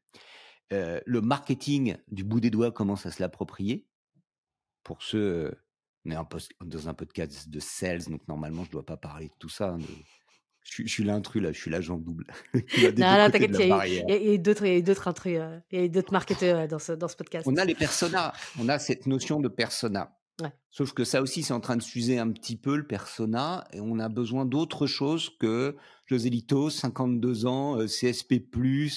[0.73, 3.87] Euh, le marketing du bout des doigts commence à se l'approprier.
[4.83, 5.55] Pour ceux,
[6.05, 8.97] on est un post, dans un podcast de sales, donc normalement je ne dois pas
[8.97, 9.71] parler de tout ça.
[9.71, 9.79] Hein,
[10.65, 12.27] je, je, suis l'intrus là, je suis l'agent double.
[12.55, 15.41] non, non, t'inquiète, il y a d'autres intrus,
[15.71, 17.47] il y a d'autres marketeurs dans ce, dans ce podcast.
[17.47, 20.16] On a les personas, on a cette notion de persona.
[20.41, 20.53] Ouais.
[20.71, 23.81] Sauf que ça aussi, c'est en train de s'user un petit peu le persona, et
[23.81, 28.43] on a besoin d'autre chose que José Lito, 52 ans, euh, CSP+,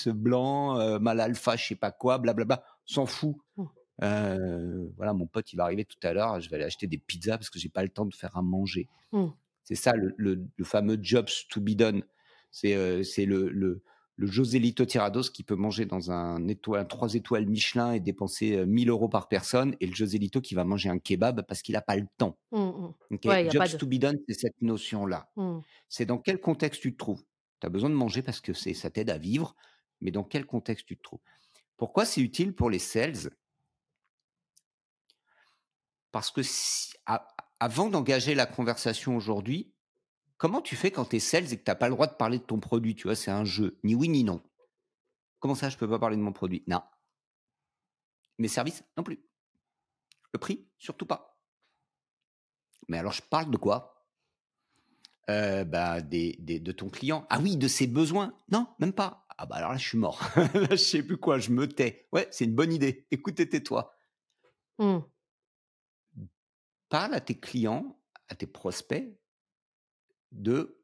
[0.08, 3.38] blanc, euh, mal alpha, je sais pas quoi, blablabla, s'en fout.
[3.58, 3.66] Mmh.
[4.02, 6.98] Euh, voilà, mon pote, il va arriver tout à l'heure, je vais aller acheter des
[6.98, 8.88] pizzas parce que j'ai pas le temps de faire à manger.
[9.12, 9.28] Mmh.
[9.64, 12.04] C'est ça le, le, le, fameux jobs to be done.
[12.52, 13.84] C'est euh, le,
[14.20, 18.66] le, le Joselito Tirados qui peut manger dans un, étoile, 3 étoiles Michelin et dépenser
[18.66, 21.82] 1000 euros par personne, et le Joselito qui va manger un kebab parce qu'il n'a
[21.82, 22.38] pas le temps.
[22.52, 22.94] Mmh, mmh.
[23.16, 23.78] Okay ouais, Jobs de...
[23.78, 25.30] to be done, c'est cette notion-là.
[25.36, 25.60] Mmh.
[25.88, 27.24] C'est dans quel contexte tu te trouves?
[27.60, 29.56] Tu as besoin de manger parce que ça t'aide à vivre,
[30.02, 31.22] mais dans quel contexte tu te trouves?
[31.78, 33.32] Pourquoi c'est utile pour les sales?
[36.12, 37.28] Parce que si, à,
[37.60, 39.72] avant d'engager la conversation aujourd'hui,
[40.40, 42.16] Comment tu fais quand tu es sales et que tu n'as pas le droit de
[42.16, 43.78] parler de ton produit Tu vois, c'est un jeu.
[43.84, 44.42] Ni oui, ni non.
[45.40, 46.64] Comment ça, je peux pas parler de mon produit?
[46.66, 46.82] Non.
[48.38, 49.20] Mes services Non plus.
[50.34, 51.44] Le prix Surtout pas.
[52.88, 54.08] Mais alors, je parle de quoi?
[55.30, 57.28] Euh, bah, des, des, De ton client.
[57.30, 59.28] Ah oui, de ses besoins Non, même pas.
[59.38, 60.22] Ah bah alors là, je suis mort.
[60.54, 62.08] là, je sais plus quoi, je me tais.
[62.14, 63.08] Ouais, c'est une bonne idée.
[63.12, 63.94] Écoute et tais-toi.
[64.80, 65.00] Mmh.
[66.88, 69.20] Parle à tes clients, à tes prospects,
[70.32, 70.82] de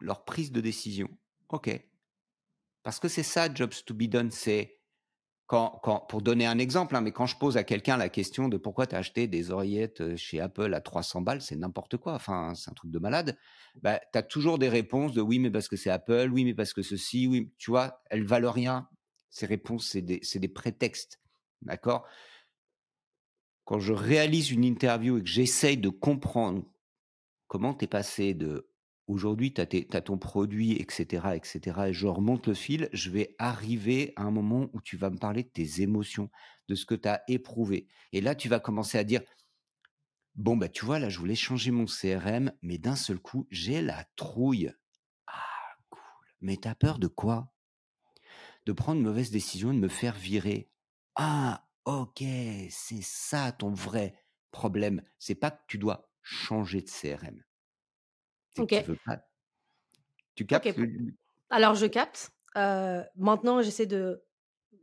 [0.00, 1.08] leur prise de décision.
[1.48, 1.70] OK.
[2.82, 4.80] Parce que c'est ça, jobs to be done, c'est
[5.46, 8.48] quand, quand, pour donner un exemple, hein, mais quand je pose à quelqu'un la question
[8.48, 12.14] de pourquoi tu as acheté des oreillettes chez Apple à 300 balles, c'est n'importe quoi,
[12.14, 13.36] enfin, c'est un truc de malade,
[13.82, 16.54] bah, tu as toujours des réponses de oui, mais parce que c'est Apple, oui, mais
[16.54, 18.88] parce que ceci, oui, tu vois, elles valent rien.
[19.30, 21.20] Ces réponses, c'est des, des prétextes.
[21.62, 22.06] D'accord?
[23.64, 26.64] Quand je réalise une interview et que j'essaye de comprendre
[27.46, 28.70] comment tu es passé de
[29.06, 34.12] aujourd'hui, tu as, ton produit, etc., etc., et je remonte le fil, je vais arriver
[34.16, 36.30] à un moment où tu vas me parler de tes émotions,
[36.68, 37.88] de ce que tu as éprouvé.
[38.12, 39.22] Et là, tu vas commencer à dire,
[40.34, 43.82] bon, bah, tu vois, là, je voulais changer mon CRM, mais d'un seul coup, j'ai
[43.82, 44.72] la trouille.
[45.26, 46.00] Ah, cool.
[46.40, 47.52] Mais tu as peur de quoi?
[48.66, 50.70] De prendre une mauvaise décision et de me faire virer.
[51.16, 52.24] Ah, ok,
[52.70, 54.18] c'est ça ton vrai
[54.50, 55.02] problème.
[55.18, 57.40] C'est pas que tu dois changer de CRM.
[58.58, 58.82] Okay.
[58.82, 59.20] Tu veux pas,
[60.34, 60.88] Tu captes OK.
[61.50, 62.32] Alors je capte.
[63.16, 64.24] Maintenant, j'essaie de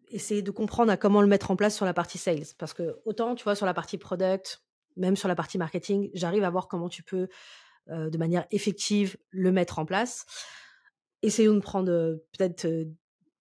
[0.10, 2.46] essayer de comprendre à comment le mettre en place sur la partie sales.
[2.58, 4.62] Parce que autant, tu vois, sur la partie product,
[4.98, 7.30] même sur la partie marketing, j'arrive à voir comment tu peux,
[7.88, 10.26] de manière effective, le mettre en place.
[11.22, 12.68] Essayons de prendre, peut-être,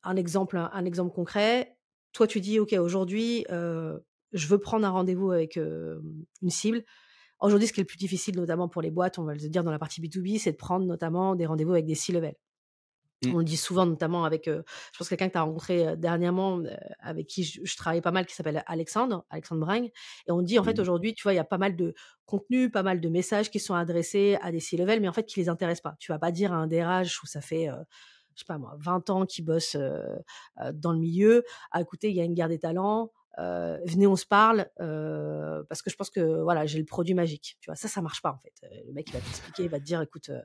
[0.03, 1.77] un exemple un exemple concret.
[2.13, 6.85] Toi, tu dis: «OK, aujourd'hui, je veux prendre un rendez-vous avec, une cible».
[7.41, 9.65] Aujourd'hui, ce qui est le plus difficile, notamment pour les boîtes, on va le dire
[9.65, 12.35] dans la partie B2B, c'est de prendre notamment des rendez-vous avec des C-level.
[13.23, 13.35] Mmh.
[13.35, 15.97] On le dit souvent, notamment avec, heu, je pense quelqu'un que tu as rencontré, heu,
[15.97, 19.91] dernièrement, heu, avec qui je je travaille pas mal, qui s'appelle Alexandre, Alexandre Bringue
[20.27, 20.81] et on dit, en fait, Mmh.
[20.81, 21.95] aujourd'hui, tu vois, il y a pas mal de
[22.27, 25.39] contenus, pas mal de messages qui sont adressés à des C-level, mais en fait, qui
[25.41, 25.97] les intéressent pas.
[26.01, 27.67] Tu vas pas dire à un DRH où ça fait,
[28.35, 29.77] je sais pas moi, 20 ans qu'il bosse,
[30.75, 34.17] dans le milieu: «Ah écoutez, il y a une guerre des talents, heu, venez, on
[34.17, 37.57] se parle, heu, parce que je pense que, voilà, j'ai le produit magique».
[37.61, 37.77] Tu vois?
[37.77, 38.53] Ça, ça marche pas, en fait.
[38.87, 40.41] Le mec, il va t'expliquer, il va te dire: «Écoute, heu,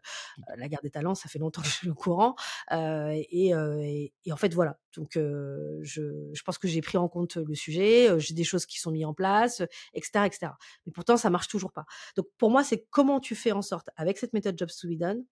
[0.57, 2.35] la guerre des talents, ça fait longtemps que je suis au courant,
[2.71, 4.79] et et et en fait, voilà».
[4.95, 8.79] Donc je je pense que j'ai pris en compte le sujet, j'ai des choses qui
[8.79, 10.57] sont mis en place, heu, et cetera et cetera.
[10.85, 11.85] Mais pourtant, ça marche toujours pas.
[12.17, 14.97] Donc pour moi, c'est comment tu fais en sorte, avec cette méthode Jobs to be
[14.97, 15.25] done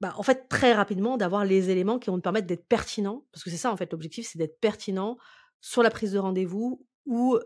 [0.00, 3.44] bah, en fait, très rapidement, d'avoir les éléments qui vont te permettre d'être pertinent, parce
[3.44, 5.16] que c'est ça, en fait, l'objectif, c'est d'être pertinent
[5.66, 7.38] sur la prise de rendez-vous ou,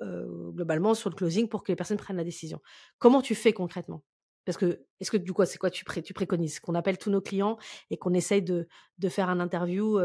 [0.53, 2.61] globalement sur le closing pour que les personnes prennent la décision.
[2.99, 4.03] Comment tu fais concrètement?
[4.45, 5.71] Parce que est-ce que du coup, c'est quoi?
[5.71, 6.59] Tu tu préconises?
[6.59, 7.59] Qu'on appelle tous nos clients
[7.91, 8.67] et qu'on essaye de
[9.09, 10.01] faire un interview,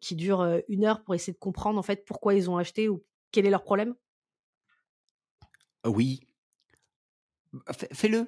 [0.00, 3.04] qui dure, 1 heure pour essayer de comprendre, en fait, pourquoi ils ont acheté ou
[3.32, 3.96] quel est leur problème?
[5.84, 6.20] Oui.
[7.52, 8.26] Bah, fais fais-le.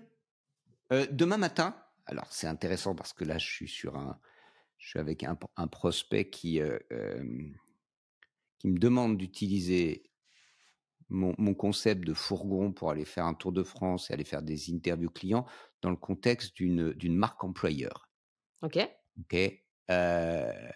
[1.12, 4.18] Demain matin alors c'est intéressant parce que là, je suis sur un
[4.78, 6.60] je suis avec un prospect qui,
[8.60, 10.04] qui me demande d'utiliser
[11.10, 14.42] mon mon concept de fourgon pour aller faire un tour de France et aller faire
[14.42, 15.46] des interviews clients
[15.82, 18.08] dans le contexte d'une, d'une marque employeur.
[18.62, 18.90] OK.
[19.18, 19.34] OK?
[19.88, 20.72] Heu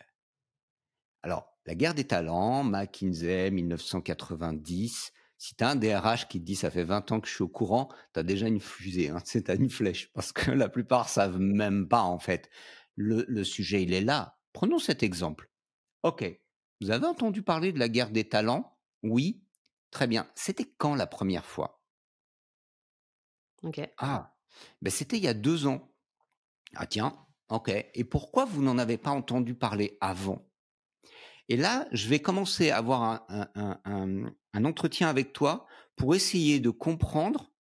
[1.23, 5.13] alors, la guerre des talents, McKinsey, 1990.
[5.39, 7.43] Si tu as un DRH qui te dit: «Ça fait 20 ans que je suis
[7.43, 9.19] au courant», tu as déjà une fusée, hein,
[9.49, 12.51] as une flèche parce que la plupart savent même pas, en fait.
[12.97, 14.39] Le le sujet, il est là.
[14.53, 15.51] Prenons cet exemple.
[16.03, 16.25] OK,
[16.81, 18.79] vous avez entendu parler de la guerre des talents?
[19.03, 19.43] Oui?
[19.91, 20.29] Très bien.
[20.35, 21.83] C'était quand la première fois?
[23.63, 23.81] OK.
[23.99, 24.35] Ah,
[24.83, 25.93] beh, c'était il y a 2 ans.
[26.77, 27.17] Ah tiens,
[27.51, 30.49] OK et pourquoi vous n'en avez pas entendu parler avant?
[31.49, 35.67] Et là, je vais commencer à avoir un un un un un entretien avec toi
[35.97, 37.51] pour essayer de comprendre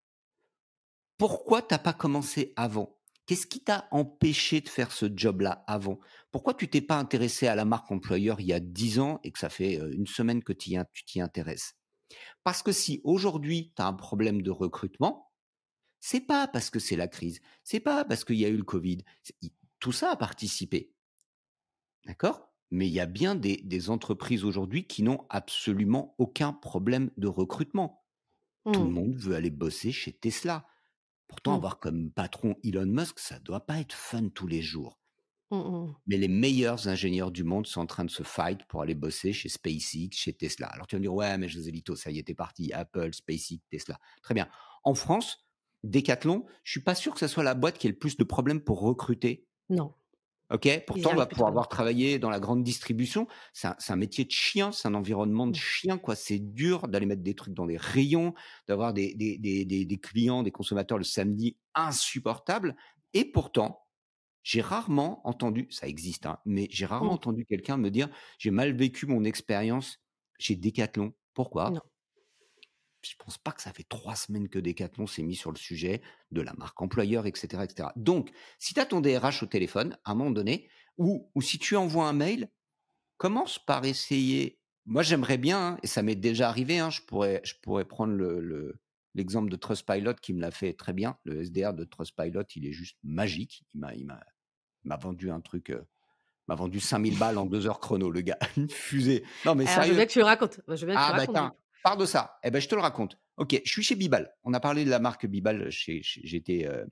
[1.18, 2.98] pourquoi tu as pas commencé avant?
[3.26, 5.98] Qu'est-ce qui t'a empêché de faire ce job-là avant?
[6.30, 9.32] Pourquoi tu t'es pas intéressé à la marque employeur il y a 10 ans et
[9.32, 11.74] que ça fait, heu, 1 semaine que tu t'y intéresses?
[12.44, 15.32] Parce que si aujourd'hui tu as un problème de recrutement,
[16.00, 18.64] c'est pas parce que c'est la crise, c'est pas parce qu'il y a eu le
[18.64, 18.98] covid,
[19.80, 20.94] tout ça a participé.
[22.06, 22.52] D'accord?
[22.70, 27.26] Mais il y a bien des des entreprises aujourd'hui qui n'ont absolument aucun problème de
[27.28, 28.04] recrutement.
[28.72, 28.90] Tout le Mmh.
[28.90, 30.66] monde veut aller bosser chez Tesla.
[31.28, 31.56] Pourtant Mmh.
[31.56, 34.98] avoir comme patron Elon Musk, ça doit pas être fun tous les jours.
[35.50, 35.94] Mmh mh.
[36.06, 39.32] Mais les meilleurs ingénieurs du monde sont en train de se fight pour aller bosser
[39.32, 40.66] chez SpaceX, chez Tesla.
[40.66, 43.98] Alors tu vas me dire: «Ouais, mais Joselito, ça y es parti, Apple, SpaceX, Tesla».
[44.22, 44.48] Très bien.
[44.82, 45.46] En France,
[45.82, 48.24] Decathlon, je suis pas sûr que ça soit la boîte qui ait le plus de
[48.24, 49.46] problèmes pour recruter.
[49.68, 49.94] Non.
[50.50, 50.68] OK?
[50.87, 51.48] Pourtant, pour plutôt bien.
[51.48, 55.54] avoir travaillé dans la grande distribution, c'est un métier de chien, c'est un environnement de
[55.54, 55.57] Mmh.
[55.57, 56.14] chien, quoi.
[56.16, 58.35] C'est dur d'aller mettre des trucs dans les rayons,
[58.68, 62.76] d'avoir des des des des des clients, des consommateurs le samedi insupportables
[63.14, 63.87] et pourtant,
[64.44, 67.14] j'ai rarement entendu ça existe, hein, mais j'ai rarement Mmh.
[67.14, 69.98] entendu quelqu'un me dire: «J'ai mal vécu mon expérience
[70.38, 71.14] chez Decathlon».
[71.35, 71.74] Pourquoi?
[71.74, 71.93] Non.
[73.04, 76.02] Je pense pas que ça fait 3 semaines que Decathlon s'est mis sur le sujet
[76.30, 77.92] de la marque employeur et cetera et cetera.
[77.96, 81.58] Donc, si tu as ton DRH au téléphone, à un moment donné, ou ou si
[81.58, 82.50] tu envoies un mail,
[83.16, 87.40] commence par essayer moi j'aimerais bien, hein, et ça m'est déjà arrivé, hein, je pourrais
[87.44, 88.80] je pourrais prendre le le
[89.14, 91.16] l'exemple de Trustpilot qui me l'a fait très bien.
[91.24, 93.64] Le SDR de Trustpilot, il est juste magique.
[93.74, 94.20] Il m'a il m'a
[94.84, 95.80] il m'a vendu un truc, il
[96.48, 99.24] m'a vendu 5000 balles en 2 heures chrono, le gars, une fusée.
[99.46, 100.60] Non mais Alors, je veux bien que tu le racontes.
[100.68, 101.58] Je veux bien que tu Ah bah racontes.
[101.84, 102.38] Parle de ça.
[102.42, 103.18] Eh ben, je te le raconte.
[103.36, 104.34] OK, je suis chez Bibal.
[104.42, 106.86] On a parlé de la marque Bibal j'étais, heu,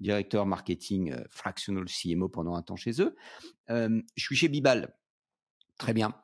[0.00, 3.16] directeur marketing, heu, fractional CMO pendant un temps chez eux.
[3.68, 4.94] Je suis chez Bibal.
[5.78, 6.14] Très bien.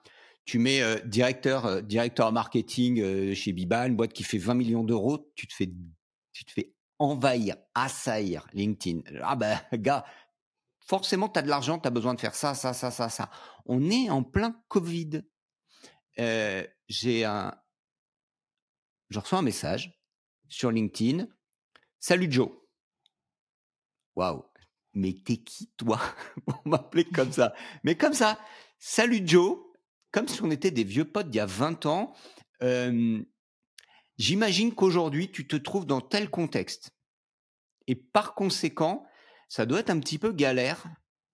[0.44, 5.46] Tu mets, heu, directeur, marketing, chez Bibal, une boîte qui fait 20 000 000 tu
[5.48, 5.70] te fais
[6.32, 9.00] tu te fais envahir, assaillir LinkedIn.
[9.22, 10.04] Ah bah, gars,
[10.86, 13.30] forcément tu as de l'argent, tu as besoin de faire ça, ça, ça, ça, ça.
[13.66, 15.22] On est en plein covid.
[16.18, 17.54] J'ai un
[19.10, 20.00] je reçois un message
[20.48, 21.26] sur LinkedIn:
[21.98, 22.50] «Salut Joe».
[24.16, 24.44] Waouh!
[24.94, 26.00] mais t'es qui toi?
[26.46, 28.38] Pour m'appeler comme ça Mais comme ça,
[28.78, 29.58] salut Joe,
[30.10, 32.14] comme si on était des vieux potes d'il y a 20 ans.
[34.18, 36.90] J'imagine qu'aujourd'hui, tu te trouves dans tel contexte.
[37.86, 39.06] Et par conséquent,
[39.48, 40.84] ça doit être un petit peu galère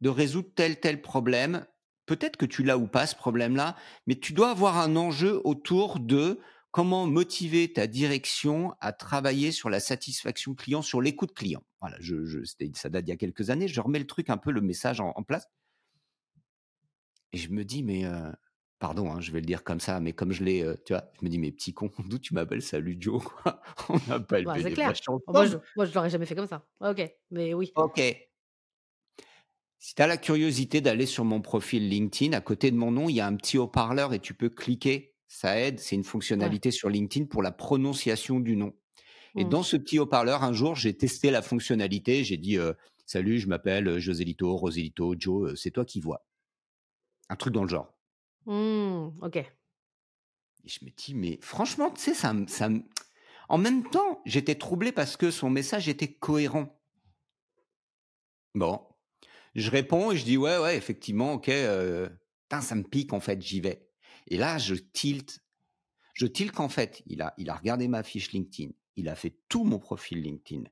[0.01, 1.67] de résoudre tel tel problème.
[2.07, 5.99] Peut-être que tu l'as ou pas ce problème-là, mais tu dois avoir un enjeu autour
[5.99, 6.39] de
[6.77, 11.63] comment motiver ta direction à travailler sur la satisfaction client, sur l'écoute client?
[11.81, 12.41] Voilà, je, je,
[12.75, 13.67] ça date d'il y a quelques années.
[13.67, 15.49] Je remets le truc un peu le message en, place.
[17.33, 18.31] Et je me dis, mais euh,
[18.79, 21.11] pardon, hein, je vais le dire comme ça, mais comme je l'ai, euh, tu vois,
[21.19, 23.63] je me dis, mais petit con, d'où tu m'appelles Salut Joe quoi?
[23.89, 24.93] On pas bah, C'est clair.
[25.29, 26.67] Moi, je, moi, je l'aurais jamais fait comme ça.
[26.81, 27.73] Ok, mais oui.
[27.77, 28.03] Ok.
[29.79, 33.09] Si tu as la curiosité d'aller sur mon profil LinkedIn, à côté de mon nom,
[33.09, 35.16] il y a un petit haut-parleur et tu peux cliquer.
[35.29, 35.81] Ça aide.
[35.81, 38.75] C'est une fonctionnalité sur LinkedIn pour la prononciation du nom.
[39.37, 39.49] Et mmh.
[39.49, 42.25] dans ce petit haut-parleur, un jour, j'ai testé la fonctionnalité.
[42.25, 42.73] J'ai dit euh,
[43.07, 46.27] Salut, je m'appelle Joselito, Roselito, Joe, c'est toi qui vois.
[47.29, 47.93] Un truc dans le genre.
[48.47, 49.37] Mmh, ok.
[49.37, 52.69] Et je me dis, mais franchement, tu sais, ça, ça,
[53.49, 56.77] en même temps, j'étais troublé parce que son message était cohérent.
[58.55, 58.81] Bon,
[59.55, 62.09] je réponds et je dis, ouais, ouais, effectivement, ok, euh,
[62.51, 63.86] ça me pique, en fait, j'y vais.
[64.27, 65.41] Et là, je tilte.
[66.15, 69.39] Je tilte qu'en fait, il a, il a regardé ma fiche LinkedIn, il a fait
[69.49, 70.65] tout mon profil LinkedIn.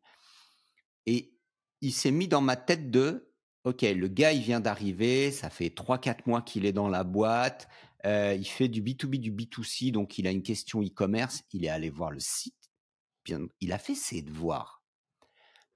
[1.06, 1.34] Et
[1.82, 3.30] il s'est mis dans ma tête de,
[3.64, 7.68] OK, le gars, il vient d'arriver, ça fait 3-4 mois qu'il est dans la boîte,
[8.06, 11.70] euh, il fait du B2B, du B2C, donc il a une question e-commerce, il est
[11.70, 12.70] allé voir le site,
[13.24, 14.82] bien, il a fait ses devoirs.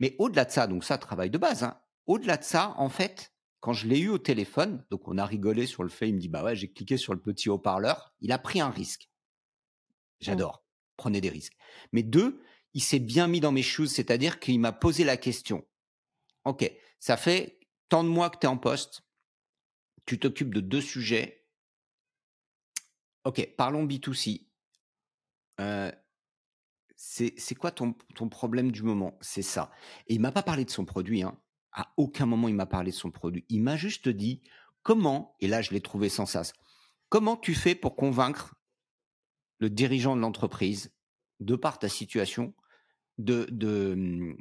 [0.01, 3.33] Mais au-delà de ça, donc ça, travail de base, hein, au-delà de ça, en fait,
[3.61, 6.21] quand je l'ai eu au téléphone, donc on a rigolé sur le fait, il me
[6.21, 9.09] dit, bah ouais, j'ai cliqué sur le petit haut-parleur, il a pris un risque.
[9.09, 10.25] Mmh.
[10.25, 10.65] J'adore,
[10.97, 11.57] prenez des risques.
[11.93, 12.43] Mais deux,
[12.75, 15.67] il s'est bien mis dans mes choses, c'est-à-dire qu'il m'a posé la question.
[16.45, 19.03] Ok, ça fait tant de mois que tu es en poste,
[20.07, 21.47] tu t'occupes de deux sujets.
[23.25, 24.47] Ok, parlons B2C.
[25.61, 25.91] Euh,
[26.97, 29.19] c'est quoi ton, ton, problème du moment?
[29.21, 29.71] C'est ça.
[30.07, 31.23] Et il m'a pas parlé de son produit.
[31.23, 31.39] Hein.
[31.79, 33.47] À aucun moment il m'a parlé de son produit.
[33.49, 34.43] Il m'a juste dit
[34.83, 36.53] comment, et là je l'ai trouvé sans sas,
[37.09, 38.57] comment tu fais pour convaincre
[39.61, 40.93] le dirigeant de l'entreprise,
[41.39, 42.53] de par ta situation,
[43.19, 44.37] de, de,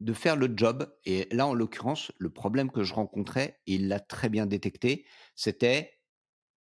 [0.00, 0.92] de faire le job?
[1.04, 6.00] Et là, en l'occurrence, le problème que je rencontrais, il l'a très bien détecté, c'était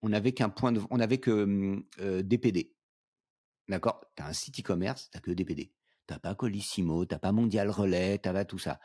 [0.01, 1.85] on n'avait qu'un point de, on n'avait que
[2.23, 2.75] DPD.
[3.69, 4.07] D'accord?
[4.17, 5.71] Tu un site e-commerce, tu que DPD.
[6.07, 8.81] Tu pas Colissimo, tu pas Mondial Relais, tu pas tout ça.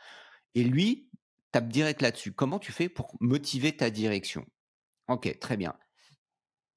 [0.54, 1.10] Et lui,
[1.50, 2.32] tape direct là-dessus.
[2.32, 4.46] Comment tu fais pour motiver ta direction?
[5.08, 5.76] Ok, très bien.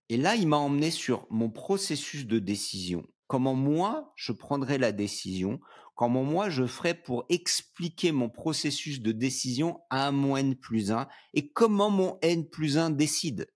[0.09, 3.07] Et là, il m'a emmené sur mon processus de décision.
[3.27, 5.59] Comment moi, je prendrais la décision?
[5.95, 11.07] Comment moi je ferais pour expliquer mon processus de décision à mon N plus 1
[11.33, 13.49] et comment mon N plus 1 décide?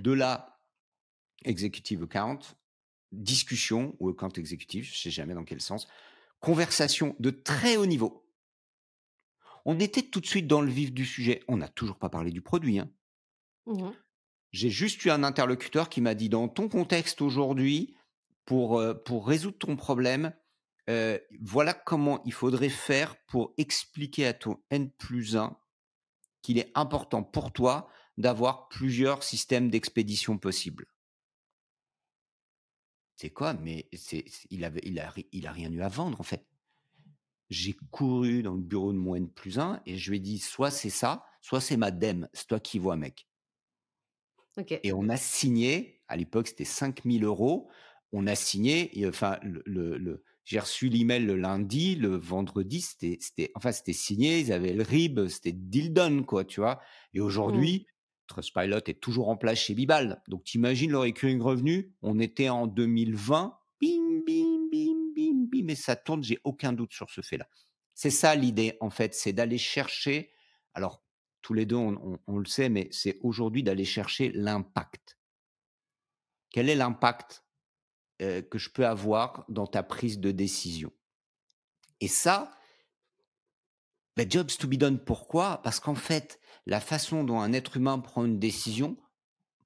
[0.00, 0.60] De là,
[1.44, 2.38] executive account,
[3.12, 5.88] discussion ou account exécutif, je ne sais jamais dans quel sens,
[6.40, 8.24] conversation de très haut niveau.
[9.64, 11.42] On était tout de suite dans le vif du sujet.
[11.48, 12.78] On n'a toujours pas parlé du produit.
[12.78, 12.90] Hein.
[13.66, 13.90] Mmh
[14.52, 17.96] J'ai juste eu un interlocuteur qui m'a dit dans ton contexte aujourd'hui,
[18.46, 20.32] pour, euh, pour résoudre ton problème,
[20.88, 25.54] euh, voilà comment il faudrait faire pour expliquer à ton N plus 1
[26.40, 30.86] qu'il est important pour toi d'avoir plusieurs systèmes d'expédition possibles.
[33.18, 36.22] C'est quoi Mais c'est, il, avait, il, a, il a rien eu à vendre en
[36.22, 36.46] fait.
[37.50, 40.38] J'ai couru dans le bureau de mon N plus 1 et je lui ai dit
[40.38, 43.26] soit c'est ça, soit c'est ma DEM, c'est toi qui vois mec.
[44.84, 47.68] Et on a signé, à l'époque c'était 5000 euros,
[48.12, 53.50] on a signé, et, enfin, le, j'ai reçu l'email le lundi, le vendredi, c'était, c'était,
[53.56, 56.80] enfin, c'était signé, ils avaient le RIB, c'était deal done, quoi, tu vois.
[57.14, 57.92] Et aujourd'hui, mmh.
[58.28, 60.22] Trustpilot est toujours en place chez Bibal.
[60.28, 63.88] Donc, t'imagines le recurring revenu, on était en 2020, bim,
[64.26, 67.48] bim, bim, bim, bim, mais ça tourne, j'ai aucun doute sur ce fait-là.
[67.94, 70.30] C'est ça l'idée, en fait, c'est d'aller chercher,
[70.74, 71.02] alors,
[71.42, 75.18] tous les deux, on le sait, mais c'est aujourd'hui d'aller chercher l'impact.
[76.50, 77.44] Quel est l'impact
[78.22, 80.92] euh, que je peux avoir dans ta prise de décision?
[82.00, 82.52] Et ça,
[84.16, 85.62] ben, jobs to be done, pourquoi?
[85.62, 86.37] Parce qu'en fait,
[86.68, 88.96] la façon dont un être humain prend une décision,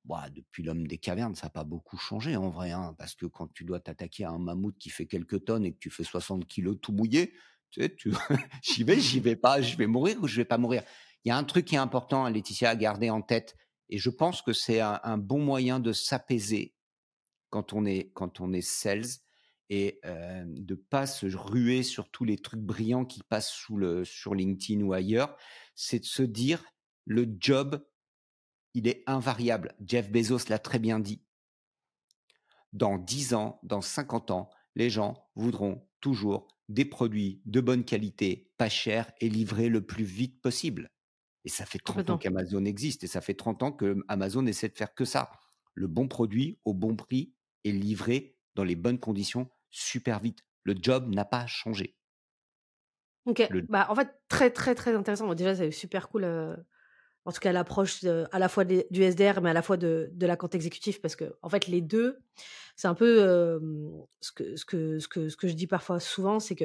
[0.05, 2.71] bah, depuis l'homme des cavernes, ça n'a pas beaucoup changé en vrai.
[2.71, 5.73] Hein, parce que quand tu dois t'attaquer à un mammouth qui fait quelques tonnes et
[5.73, 7.35] que tu fais 60 kilos tout mouillé,
[7.71, 8.13] tu sais, tu...
[8.63, 10.85] j'y vais, j'y vais pas, je vais mourir ou je vais pas mourir.
[11.25, 13.57] Il y a un truc qui est important, Laetitia, à garder en tête,
[13.89, 16.75] et je pense que c'est un bon moyen de s'apaiser
[17.51, 19.05] quand on est, quand on est sales
[19.69, 24.05] et euh, de pas se ruer sur tous les trucs brillants qui passent sous le,
[24.05, 25.37] sur LinkedIn ou ailleurs,
[25.75, 26.65] c'est de se dire
[27.05, 27.85] le job,
[28.75, 29.75] il est invariable.
[29.85, 31.23] Jeff Bezos l'a très bien dit.
[32.73, 38.51] Dans 10 ans, dans 50 ans, les gens voudront toujours des produits de bonne qualité,
[38.57, 40.91] pas chers et livrés le plus vite possible.
[41.45, 44.69] Et ça fait 30 ans qu'Amazon existe et ça fait 30 ans que Amazon essaie
[44.69, 45.31] de faire que ça.
[45.75, 47.35] Le bon produit au bon prix
[47.65, 50.45] et livré dans les bonnes conditions super vite.
[50.63, 51.97] Le job n'a pas changé.
[53.25, 53.49] Ok.
[53.69, 55.33] Bah, en fait, très, très, très intéressant.
[55.35, 56.25] déjà, c'est super cool.
[56.25, 56.57] Euh,
[57.25, 60.37] en tout cas, l'approche à la fois du SDR, mais à la fois de, la
[60.37, 62.19] compte exécutif, parce que, en fait, les deux,
[62.77, 63.61] c'est un peu
[64.21, 66.65] ce, que, ce, que, ce, que, ce que je dis parfois souvent, c'est que.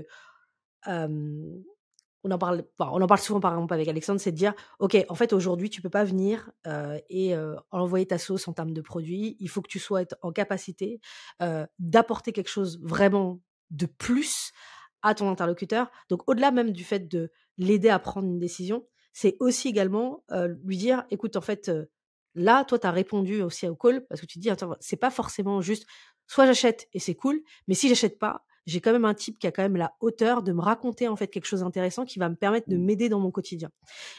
[0.87, 4.97] on en, parle, on en parle souvent par exemple avec Alexandre, c'est de dire, OK,
[5.07, 6.51] en fait, aujourd'hui, tu peux pas venir
[7.09, 7.35] et
[7.71, 9.37] envoyer ta sauce en termes de produits.
[9.39, 10.99] Il faut que tu sois en capacité
[11.79, 13.39] d'apporter quelque chose vraiment
[13.69, 14.53] de plus
[15.01, 15.91] à ton interlocuteur.
[16.09, 18.85] Donc, au-delà même du fait de l'aider à prendre une décision,
[19.17, 20.23] c'est aussi également
[20.63, 21.71] lui dire, écoute, en fait,
[22.35, 24.95] là, toi, tu as répondu aussi au call parce que tu te dis, attends, c'est
[24.95, 25.87] pas forcément juste,
[26.27, 29.47] soit j'achète et c'est cool, mais si j'achète pas, j'ai quand même un type qui
[29.47, 32.29] a quand même la hauteur de me raconter en fait quelque chose d'intéressant qui va
[32.29, 32.85] me permettre de mmh.
[32.85, 33.71] m'aider dans mon quotidien.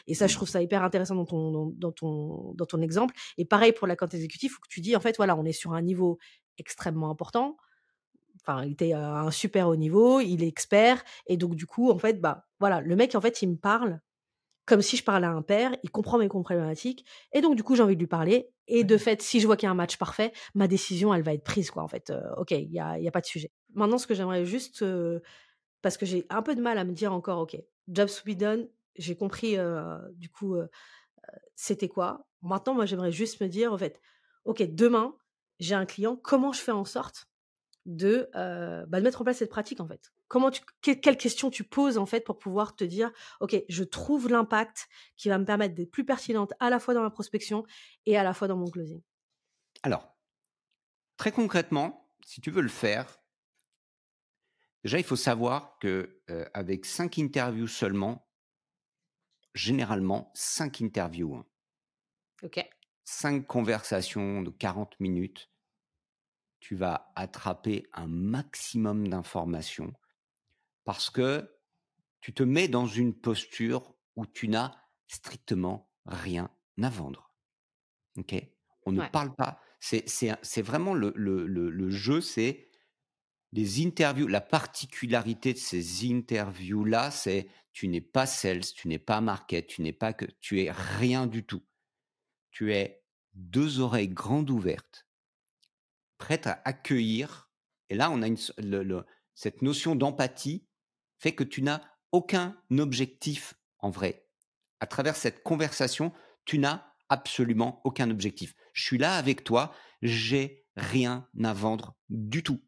[0.05, 0.35] Et ça, je mmh.
[0.35, 3.15] trouve ça hyper intéressant dans ton, dans, ton, dans ton exemple.
[3.37, 5.71] Et pareil pour la compte exécutif, où tu dis, en fait, voilà, on est sur
[5.71, 6.17] un niveau
[6.57, 7.55] extrêmement important
[8.41, 11.91] enfin, il était à un super haut niveau, il est expert, et donc du coup,
[11.91, 13.99] en fait, bah voilà, le mec, en fait, il me parle
[14.69, 17.03] comme si je parlais à un père, il comprend mes problématiques,
[17.33, 19.57] et donc du coup, j'ai envie de lui parler, et de fait, si je vois
[19.57, 22.11] qu'il y a un match parfait, ma décision, elle va être prise, quoi, en fait.
[22.11, 23.51] Euh, ok, il n'y a, y a pas de sujet.
[23.73, 25.21] Maintenant, ce que j'aimerais juste, euh,
[25.81, 28.37] parce que j'ai un peu de mal à me dire encore, ok, Jobs to be
[28.37, 30.55] done, j'ai compris, euh, du coup,
[31.55, 32.27] c'était quoi.
[32.43, 33.99] Maintenant, moi, j'aimerais juste me dire, en fait,
[34.45, 35.15] ok, demain,
[35.59, 37.27] j'ai un client, comment je fais en sorte
[37.87, 40.11] de, bah, de mettre en place cette pratique, en fait?
[40.29, 43.11] Comment tu, quelles questions tu poses en fait pour pouvoir te dire,
[43.41, 44.87] ok, je trouve l'impact
[45.17, 47.65] qui va me permettre d'être plus pertinente à la fois dans ma prospection
[48.05, 49.01] et à la fois dans mon closing.
[49.83, 50.15] Alors,
[51.17, 53.19] très concrètement, si tu veux le faire,
[54.83, 58.29] déjà il faut savoir que euh, avec cinq interviews seulement,
[59.55, 61.45] généralement cinq interviews, hein.
[62.43, 62.63] ok,
[63.03, 65.49] cinq conversations de 40 minutes,
[66.59, 69.93] tu vas attraper un maximum d'informations
[70.89, 71.47] parce que
[72.19, 74.75] tu te mets dans une posture où tu n'as
[75.05, 76.49] strictement rien
[76.81, 77.31] à vendre.
[78.17, 78.33] Ok?
[78.87, 79.61] On ne parle pas.
[79.79, 82.71] C'est vraiment le, le, le, jeu, c'est
[83.51, 84.25] les interviews.
[84.25, 89.83] La particularité de ces interviews-là, c'est tu n'es pas sales, tu n'es pas market, tu
[89.83, 91.61] n'es pas que, tu es rien du tout.
[92.49, 93.03] Tu es
[93.35, 95.07] deux oreilles grandes ouvertes,
[96.17, 97.51] prête à accueillir.
[97.89, 98.37] Et là, on a une,
[99.35, 100.65] cette notion d'empathie
[101.19, 104.25] fait que tu n'as aucun objectif en vrai.
[104.79, 106.11] À travers cette conversation,
[106.45, 108.55] tu n'as absolument aucun objectif.
[108.73, 112.61] Je suis là avec toi, j'ai rien à vendre du tout.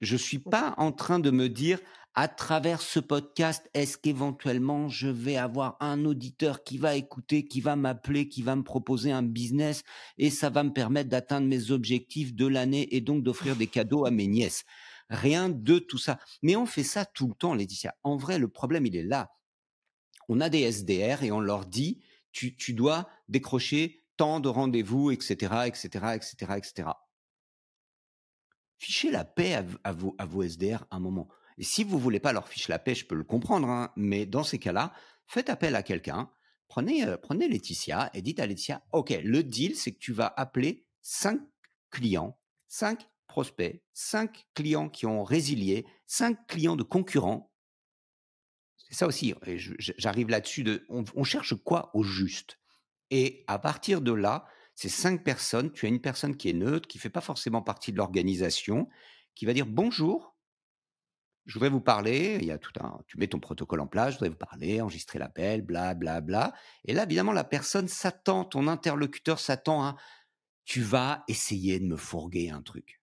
[0.00, 1.80] Je suis pas en train de me dire
[2.14, 7.60] à travers ce podcast, est-ce qu'éventuellement je vais avoir un auditeur qui va écouter, qui
[7.60, 9.82] va m'appeler, qui va me proposer un business
[10.18, 14.04] et ça va me permettre d'atteindre mes objectifs de l'année et donc d'offrir des cadeaux
[14.04, 14.64] à mes nièces?
[15.10, 16.18] Rien de tout ça.
[16.42, 17.94] Mais on fait ça tout le temps, Laetitia.
[18.02, 19.32] En vrai, le problème, il est là.
[20.28, 25.32] On a des SDR et on leur dit, tu, dois décrocher tant de rendez-vous, etc.,
[25.66, 26.90] etc., etc., etc.
[28.76, 31.28] Fichez la paix à, vos, à vos SDR un moment.
[31.56, 34.26] Et si vous voulez pas leur ficher la paix, je peux le comprendre, hein, mais
[34.26, 34.92] dans ces cas-là,
[35.26, 36.30] faites appel à quelqu'un,
[36.68, 40.32] prenez, euh, prenez Laetitia et dites à Laetitia, OK, le deal, c'est que tu vas
[40.36, 41.40] appeler cinq
[41.90, 47.52] clients, cinq prospects, cinq clients qui ont résilié, cinq clients de concurrents.
[48.76, 49.34] C'est ça aussi,
[49.78, 52.58] j'arrive là-dessus, de, on, cherche quoi au juste?
[53.10, 56.88] Et à partir de là, ces cinq personnes, tu as une personne qui est neutre,
[56.88, 58.88] qui ne fait pas forcément partie de l'organisation,
[59.34, 60.36] qui va dire bonjour,
[61.44, 64.14] je voudrais vous parler, il y a tout un, tu mets ton protocole en place,
[64.14, 66.54] je voudrais vous parler, enregistrer l'appel, bla, bla, bla.
[66.84, 69.96] Et là, évidemment, la personne s'attend, ton interlocuteur s'attend à,
[70.64, 72.97] tu vas essayer de me fourguer un truc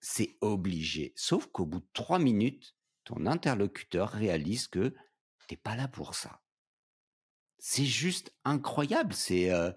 [0.00, 1.12] c'est obligé.
[1.16, 4.94] Sauf qu'au bout de trois minutes, ton interlocuteur réalise que
[5.48, 6.40] t'es pas là pour ça.
[7.58, 9.14] C'est juste incroyable.
[9.14, 9.72] C'est euh,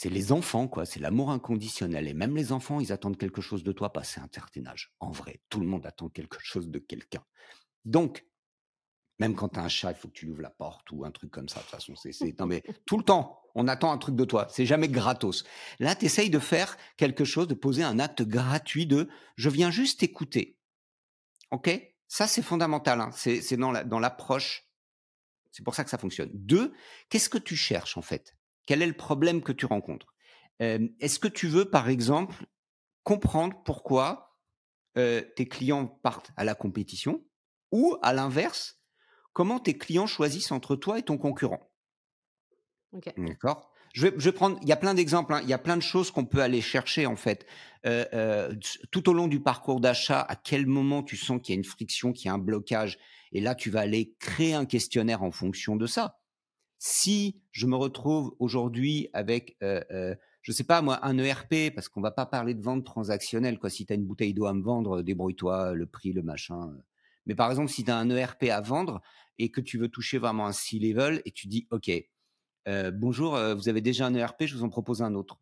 [0.00, 0.86] c'est les enfants, quoi.
[0.86, 2.06] C'est l'amour inconditionnel.
[2.06, 4.94] Et même les enfants, ils attendent quelque chose de toi passé un certain âge.
[5.00, 7.24] En vrai, tout le monde attend quelque chose de quelqu'un.
[7.84, 8.24] Donc,
[9.18, 11.04] Même quand tu as un chat, il faut que tu lui ouvres la porte ou
[11.04, 11.56] un truc comme ça.
[11.56, 14.46] De toute façon, c'est, non mais tout le temps, on attend un truc de toi.
[14.48, 15.44] C'est jamais gratos.
[15.80, 19.72] Là, tu essayes de faire quelque chose, de poser un acte gratuit de je viens
[19.72, 20.56] juste écouter.
[21.50, 21.68] OK?
[22.06, 23.00] Ça, c'est fondamental.
[23.00, 23.10] Hein.
[23.12, 24.70] C'est, dans, la, dans l'approche.
[25.50, 26.30] C'est pour ça que ça fonctionne.
[26.32, 26.72] Deux,
[27.08, 28.36] qu'est-ce que tu cherches en fait?
[28.66, 30.14] Quel est le problème que tu rencontres?
[30.60, 32.46] Est-ce que tu veux, par exemple,
[33.02, 34.38] comprendre pourquoi
[34.94, 37.24] tes clients partent à la compétition
[37.72, 38.77] ou, à l'inverse,
[39.32, 41.70] comment tes clients choisissent entre toi et ton concurrent.
[43.16, 43.72] D'accord?
[43.94, 45.40] Je vais, prendre, il y a plein d'exemples, hein.
[45.42, 47.46] il y a plein de choses qu'on peut aller chercher en fait.
[47.86, 48.54] Euh, euh,
[48.90, 51.64] tout au long du parcours d'achat, à quel moment tu sens qu'il y a une
[51.64, 52.98] friction, qu'il y a un blocage,
[53.32, 56.20] et là tu vas aller créer un questionnaire en fonction de ça.
[56.78, 61.88] Si je me retrouve aujourd'hui avec, euh, euh je sais pas moi, un ERP, parce
[61.88, 63.68] qu'on va pas parler de vente transactionnelle, quoi.
[63.68, 66.72] Si tu as une bouteille d'eau à me vendre, débrouille-toi, le prix, le machin.
[67.28, 69.00] Mais par exemple, si tu as un ERP à vendre,
[69.38, 71.90] et que tu veux toucher vraiment un C-level et tu dis, OK,
[72.66, 75.40] euh, bonjour, euh, vous avez déjà un ERP, je vous en propose un autre.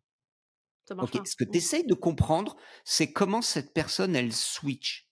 [1.29, 5.09] Ce que tu essayes de comprendre, c'est comment cette personne, elle switch.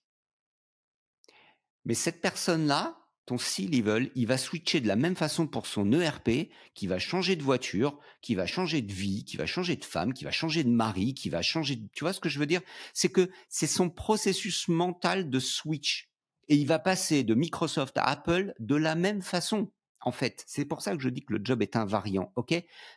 [1.84, 2.96] Mais cette personne-là,
[3.26, 7.36] ton C-level, il va switcher de la même façon pour son ERP, qui va changer
[7.36, 10.62] de voiture, qui va changer de vie, qui va changer de femme, qui va changer
[10.64, 11.88] de mari, qui va changer de...
[11.92, 12.62] Tu vois ce que je veux dire?
[12.94, 16.08] C'est que c'est son processus mental de switch
[16.48, 19.72] et il va passer de Microsoft à Apple de la même façon.
[20.00, 22.54] En fait, c'est pour ça que je dis que le job est invariant, ok?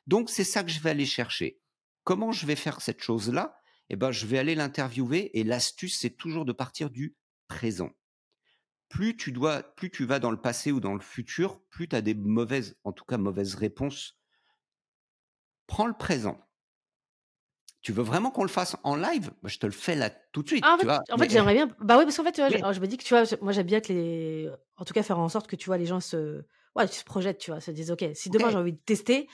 [0.07, 1.59] Donc c'est ça que je vais aller chercher.
[2.03, 3.59] Comment je vais faire cette chose-là?
[3.89, 7.15] Eh ben, je vais aller l'interviewer et l'astuce, c'est toujours de partir du
[7.47, 7.89] présent.
[8.89, 11.95] Plus tu dois, plus tu vas dans le passé ou dans le futur, plus tu
[11.95, 14.19] as des mauvaises, en tout cas mauvaises réponses.
[15.67, 16.39] Prends le présent
[17.82, 19.32] tu veux vraiment qu'on le fasse en live?
[19.43, 20.63] Je te le fais là tout de suite.
[20.67, 21.69] Ah, en fait, en fait j'aimerais bien.
[21.80, 23.67] Bah oui, parce qu'en fait, tu vois, je, me dis que tu vois, moi j'aime
[23.67, 24.49] bien que les.
[24.77, 26.43] En tout cas, faire en sorte que tu vois, les gens se.
[26.75, 29.27] Ouais, se projettent, tu vois, se disent, OK, si demain j'ai envie de tester,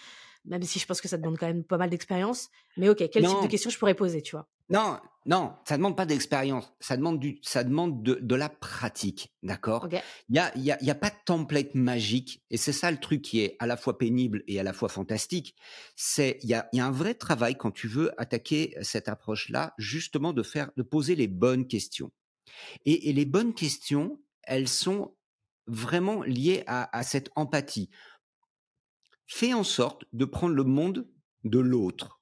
[0.46, 3.26] même si je pense que ça demande quand même pas mal d'expérience, mais OK, quel
[3.26, 4.48] type de questions je pourrais poser, tu vois?
[4.70, 9.34] Non, non, ça demande pas d'expérience, ça demande du, ça demande de, de la pratique,
[9.44, 9.88] d'accord?
[10.30, 13.00] Il y a, y, a, y a pas de template magique, et c'est ça le
[13.00, 15.56] truc qui est à la fois pénible et à la fois fantastique.
[15.96, 19.74] C'est, il y a, y a un vrai travail quand tu veux attaquer cette approche-là,
[19.78, 22.12] justement de faire, de poser les bonnes questions.
[22.86, 25.16] Et, et les bonnes questions, elles sont
[25.68, 27.90] vraiment liées à, à cette empathie.
[29.26, 31.08] Fais en sorte de prendre le monde
[31.44, 32.22] de l'autre,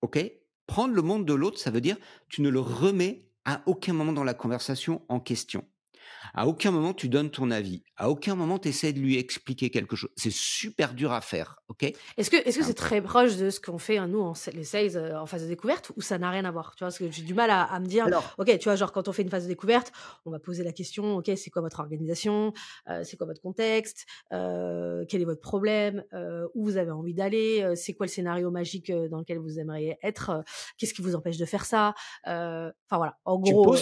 [0.00, 0.18] ok?
[0.66, 1.96] Prendre le monde de l'autre, ça veut dire
[2.28, 5.64] tu ne le remets à aucun moment dans la conversation en question.
[6.34, 7.82] À aucun moment tu donnes ton avis.
[7.96, 10.10] À aucun moment tu essaies de lui expliquer quelque chose.
[10.16, 11.92] C'est super dur à faire, ok?
[12.16, 14.64] Est-ce que est-ce que c'est très proche de ce qu'on fait hein, nous en les
[14.64, 16.74] sales euh, en phase de découverte ou ça n'a rien à voir?
[16.76, 18.06] Tu vois, parce que j'ai du mal à, me dire.
[18.38, 19.92] ok, tu vois, genre quand on fait une phase de découverte,
[20.24, 21.16] on va poser la question.
[21.16, 22.52] Ok, c'est quoi votre organisation?
[22.88, 24.06] Euh, C'est quoi votre contexte?
[24.32, 26.04] Euh, Quel est votre problème?
[26.54, 27.74] Où vous avez envie d'aller?
[27.76, 30.44] C'est quoi le scénario magique dans lequel vous aimeriez être?
[30.78, 31.94] Qu'est-ce qui vous empêche de faire ça?
[32.24, 33.18] Enfin voilà.
[33.24, 33.74] En gros,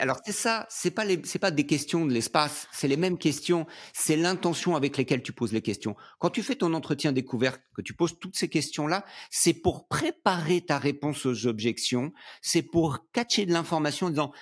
[0.00, 0.66] alors c'est ça.
[0.68, 4.74] C'est pas les, c'est pas des questions de l'espace, c'est les mêmes questions, c'est l'intention
[4.76, 5.96] avec lesquelles tu poses les questions.
[6.18, 10.60] Quand tu fais ton entretien découverte, que tu poses toutes ces questions-là, c'est pour préparer
[10.60, 12.12] ta réponse aux objections,
[12.42, 14.32] c'est pour catcher de l'information en disant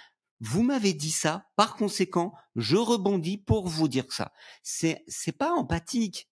[0.41, 4.33] vous m'avez dit ça, par conséquent, je rebondis pour vous dire ça.
[4.63, 6.29] C'est c'est pas empathique.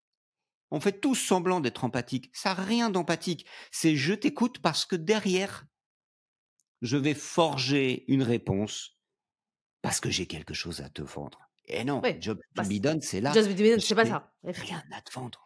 [0.71, 2.31] On fait tous semblant d'être empathique.
[2.33, 3.47] Ça n'a rien d'empathique.
[3.71, 5.67] C'est je t'écoute parce que derrière,
[6.81, 8.99] je vais forger une réponse
[9.83, 11.41] parce que j'ai quelque chose à te vendre.
[11.66, 13.33] Et non, Job bah, Bidon, c'est là.
[13.33, 14.33] Job Bidon, c'est pas ça.
[14.43, 15.41] Rien à te vendre.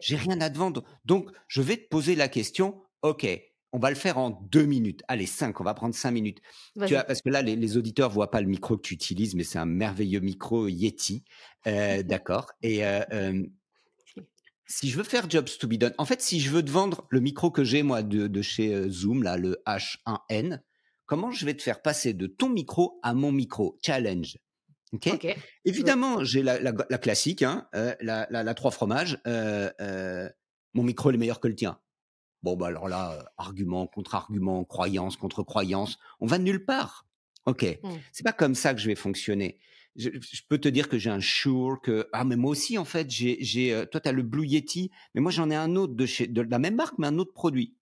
[0.00, 0.84] J'ai rien à te vendre.
[1.04, 2.82] Donc, je vais te poser la question.
[3.02, 3.26] OK,
[3.72, 5.02] on va le faire en deux minutes.
[5.08, 6.40] Allez, cinq, on va prendre cinq minutes.
[6.86, 9.34] Tu as, parce que là, les, les, auditeurs voient pas le micro que tu utilises,
[9.34, 11.24] mais c'est un merveilleux micro Yeti.
[11.66, 12.52] Euh, D'accord.
[12.62, 13.44] Et euh, euh,
[14.66, 17.06] si je veux faire Jobs to be done, en fait, si je veux te vendre
[17.10, 20.60] le micro que j'ai, moi, de, de chez euh, Zoom, là, le H1N,
[21.06, 23.78] comment je vais te faire passer de ton micro à mon micro?
[23.82, 24.38] Challenge.
[24.92, 25.26] Ok?
[25.64, 29.18] Évidemment, j'ai la, la, la, classique, hein, euh, la, la, trois fromages.
[29.26, 30.28] Euh, euh,
[30.72, 31.80] mon micro est meilleur que le tien.
[32.42, 37.06] Bon, bah alors là, argument contre argument, croyance contre croyance, on va nulle part.
[37.46, 37.64] Ok.
[37.82, 37.96] Hmm.
[38.12, 39.58] C'est pas comme ça que je vais fonctionner.
[39.96, 42.84] Je, je peux te dire que j'ai un Shure, que ah mais moi aussi en
[42.84, 46.04] fait j'ai j'ai toi t'as le Blue Yeti, mais moi j'en ai un autre de
[46.04, 47.76] chez de la même marque mais un autre produit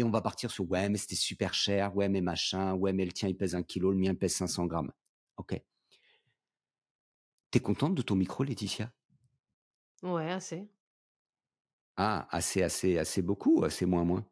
[0.00, 3.04] et on va partir sur ouais mais c'était super cher, ouais mais machin, ouais mais
[3.04, 4.92] le tien il pèse un kilo, le mien il pèse 500 grammes.
[5.36, 5.60] Ok.
[7.52, 8.92] T'es contente de ton micro, Laetitia?
[10.02, 10.68] Ouais, assez.
[11.96, 14.26] Ah, assez, assez, assez beaucoup, assez moins, moins.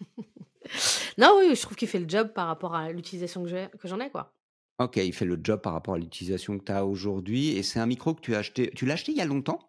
[1.18, 4.10] non, oui, je trouve qu'il fait le job par rapport à l'utilisation que j'en ai,
[4.10, 4.34] quoi.
[4.78, 7.78] OK, il fait le job par rapport à l'utilisation que tu as aujourd'hui et c'est
[7.80, 9.60] un micro que tu as acheté tu l'as acheté il y a longtemps?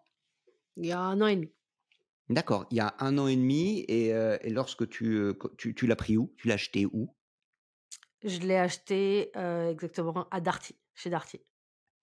[0.76, 1.52] Il y a 1 an et demi.
[2.28, 4.12] D'accord, il y a 1 an et demi et
[4.50, 5.34] lorsque tu,
[5.82, 6.34] l'as pris où?
[6.38, 7.14] Tu l'as acheté où?
[8.24, 9.32] Je l'ai acheté,
[9.70, 11.40] exactement à Darty, chez Darty.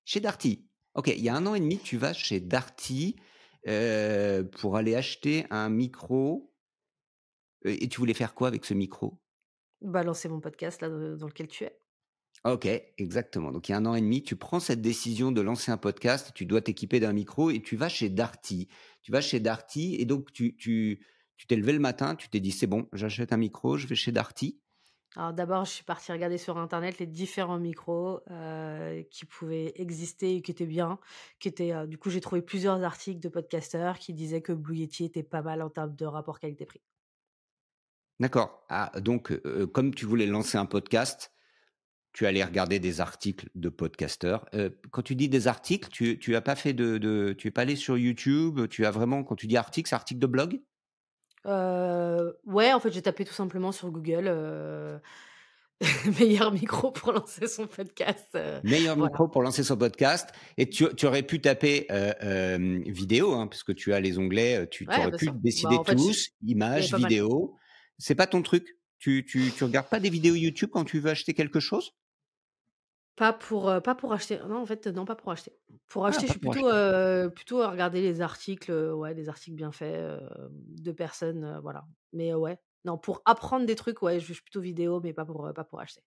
[0.05, 0.67] Chez Darty?
[0.95, 3.15] OK, il y a 1 an et demi, tu vas chez Darty,
[3.63, 6.53] pour aller acheter un micro
[7.63, 9.21] et tu voulais faire quoi avec ce micro?
[9.81, 11.78] Bah, lancer mon podcast là, dans lequel tu es.
[12.45, 12.67] OK,
[12.97, 13.51] exactement.
[13.51, 15.77] Donc il y a 1 an et demi, tu prends cette décision de lancer un
[15.77, 18.69] podcast, tu dois t'équiper d'un micro et tu vas chez Darty.
[19.01, 22.39] Tu vas chez Darty et donc tu tu tu t'es levé le matin, tu t'es
[22.39, 24.59] dit: «C'est bon, j'achète un micro, je vais chez Darty».
[25.15, 30.35] Alors d'abord, je suis partie regarder sur internet les différents micros, heu, qui pouvaient exister
[30.35, 30.99] et qui étaient bien,
[31.39, 34.77] qui étaient, heu du coup, j'ai trouvé plusieurs articles de podcasteurs qui disaient que Blue
[34.77, 36.81] Yeti était pas mal en termes de rapport qualité-prix.
[38.19, 38.65] D'accord.
[38.69, 41.31] Ah donc heu, comme tu voulais lancer un podcast,
[42.19, 44.45] tu allais regarder des articles de podcasteurs.
[44.53, 47.51] Heu, quand tu dis des articles, tu tu as pas fait de de tu es
[47.51, 50.59] pas allé sur YouTube, tu as vraiment quand tu dis article, c'est article de blog?
[51.45, 54.99] Heu, ouais, en fait, j'ai tapé tout simplement sur Google, heu,
[56.19, 59.11] meilleur micro pour lancer son podcast, Meilleur voilà.
[59.11, 61.87] micro pour lancer son podcast et tu tu aurais pu taper,
[62.85, 65.33] vidéo, hein, puisque tu as les onglets, tu aurais bien pu sûr.
[65.35, 67.55] Bah, décider fait, je tous, avait images, vidéo.
[67.97, 68.75] C'est pas ton truc?
[68.97, 71.93] Tu tu tu regardes pas des vidéos YouTube quand tu veux acheter quelque chose?
[73.19, 74.39] Pas pour, pas pour acheter.
[74.47, 75.51] Non, en fait, non, pas pour acheter.
[75.87, 77.35] Pour Ah, acheter, je pas suis pour plutôt, acheter.
[77.35, 80.19] plutôt à regarder les articles, ouais, des articles bien faits,
[80.51, 81.85] de personnes, voilà.
[82.13, 85.25] Mais, heu, ouais, non, pour apprendre des trucs, ouais, je suis plutôt vidéo, mais pas
[85.25, 86.01] pour, pas pour acheter.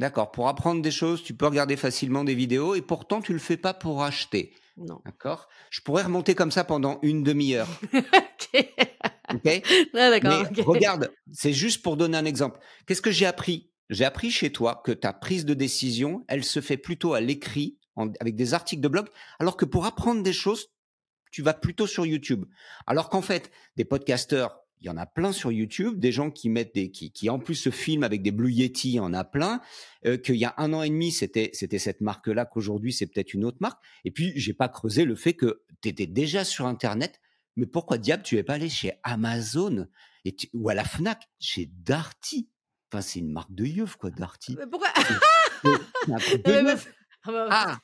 [0.00, 3.38] D'accord, pour apprendre des choses, tu peux regarder facilement des vidéos et pourtant tu le
[3.38, 4.54] fais pas pour acheter.
[4.76, 5.00] Non.
[5.04, 5.48] D'accord?
[5.70, 7.68] Je pourrais remonter comme ça pendant une demi-heure.
[7.92, 8.74] OK.
[9.34, 9.44] OK?
[9.44, 9.62] Ouais,
[9.92, 10.66] d'accord, Mais OK.
[10.66, 12.58] regarde, c'est juste pour donner un exemple.
[12.86, 13.70] Qu'est-ce que j'ai appris?
[13.94, 17.78] J'ai appris chez toi que ta prise de décision, elle se fait plutôt à l'écrit,
[18.18, 19.06] avec des articles de blog,
[19.38, 20.66] alors que pour apprendre des choses,
[21.30, 22.44] tu vas plutôt sur YouTube.
[22.88, 26.48] Alors qu'en fait, des podcasteurs, il y en a plein sur YouTube, des gens qui
[26.48, 29.22] mettent des qui en plus se filment avec des Blue Yeti, il y en a
[29.22, 29.60] plein,
[30.04, 33.32] heu, qu'il y a 1 an et demi, c'était c'était cette marque-là, qu'aujourd'hui c'est peut-être
[33.32, 36.66] une autre marque et puis j'ai pas creusé le fait que tu étais déjà sur
[36.66, 37.20] internet,
[37.54, 39.86] mais pourquoi diable tu es pas allé chez Amazon
[40.52, 42.50] ou à la Fnac, chez Darty?
[42.94, 44.54] Enfin, c'est une marque de yeuve quoi, Darty.
[44.56, 44.88] Mais pourquoi?
[44.94, 45.02] Ah
[47.26, 47.48] bah.
[47.50, 47.78] Ah!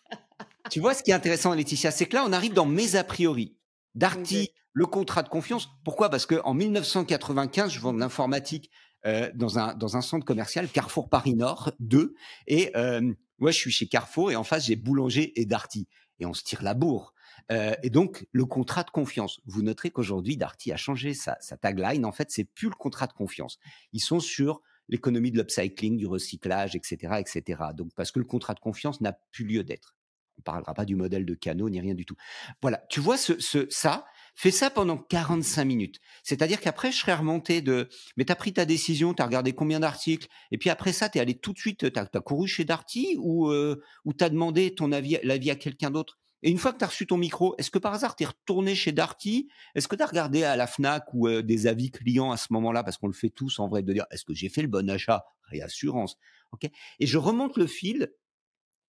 [0.70, 3.02] Tu vois ce qui est intéressant Laetitia, c'est que là on arrive dans mes a
[3.02, 3.56] priori.
[3.96, 5.68] Darty, le contrat de confiance.
[5.84, 6.10] Pourquoi?
[6.10, 8.70] Parce qu'en 1995, je vends de l'informatique,
[9.04, 12.14] heu, dans un dans un centre commercial Carrefour Paris Nord 2
[12.46, 15.88] et hem, ouais, je suis chez Carrefour et en face j'ai Boulanger et Darty
[16.20, 17.14] et on se tire la bourre.
[17.50, 19.40] Heu et donc le contrat de confiance.
[19.44, 22.04] Vous noterez qu'aujourd'hui Darty a changé sa sa tagline.
[22.04, 23.58] En fait, c'est plus le contrat de confiance.
[23.92, 27.72] Ils sont sur l'économie de l'upcycling, du recyclage et cetera et cetera.
[27.72, 29.96] Donc parce que le contrat de confiance n'a plus lieu d'être.
[30.38, 32.16] On parlera pas du modèle de canot ni rien du tout.
[32.62, 36.00] Voilà, tu vois ce ce ça, fais ça pendant 45 minutes.
[36.22, 39.52] C'est-à-dire qu'après je serais remonté de mais tu as pris ta décision, tu as regardé
[39.52, 42.48] combien d'articles et puis après ça, tu es allé tout de suite, tu as couru
[42.48, 46.19] chez Darty ou heu, ou tu as demandé ton avis l'avis à quelqu'un d'autre?
[46.42, 48.26] Et une fois que tu as reçu ton micro, est-ce que par hasard tu es
[48.26, 49.48] retourné chez Darty?
[49.74, 52.48] Est-ce que tu as regardé à la Fnac ou heu, des avis clients à ce
[52.52, 52.82] moment-là?
[52.84, 54.88] Parce qu'on le fait tous en vrai de dire: «Est-ce que j'ai fait le bon
[54.90, 56.16] achat?» réassurance,
[56.52, 56.70] OK?
[57.00, 58.14] Et je remonte le fil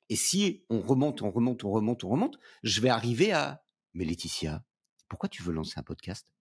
[0.09, 3.63] et si on remonte, on remonte, on remonte, on remonte, je vais arriver à:
[3.95, 4.63] «Mais Laetitia,
[5.09, 6.31] pourquoi tu veux lancer un podcast?»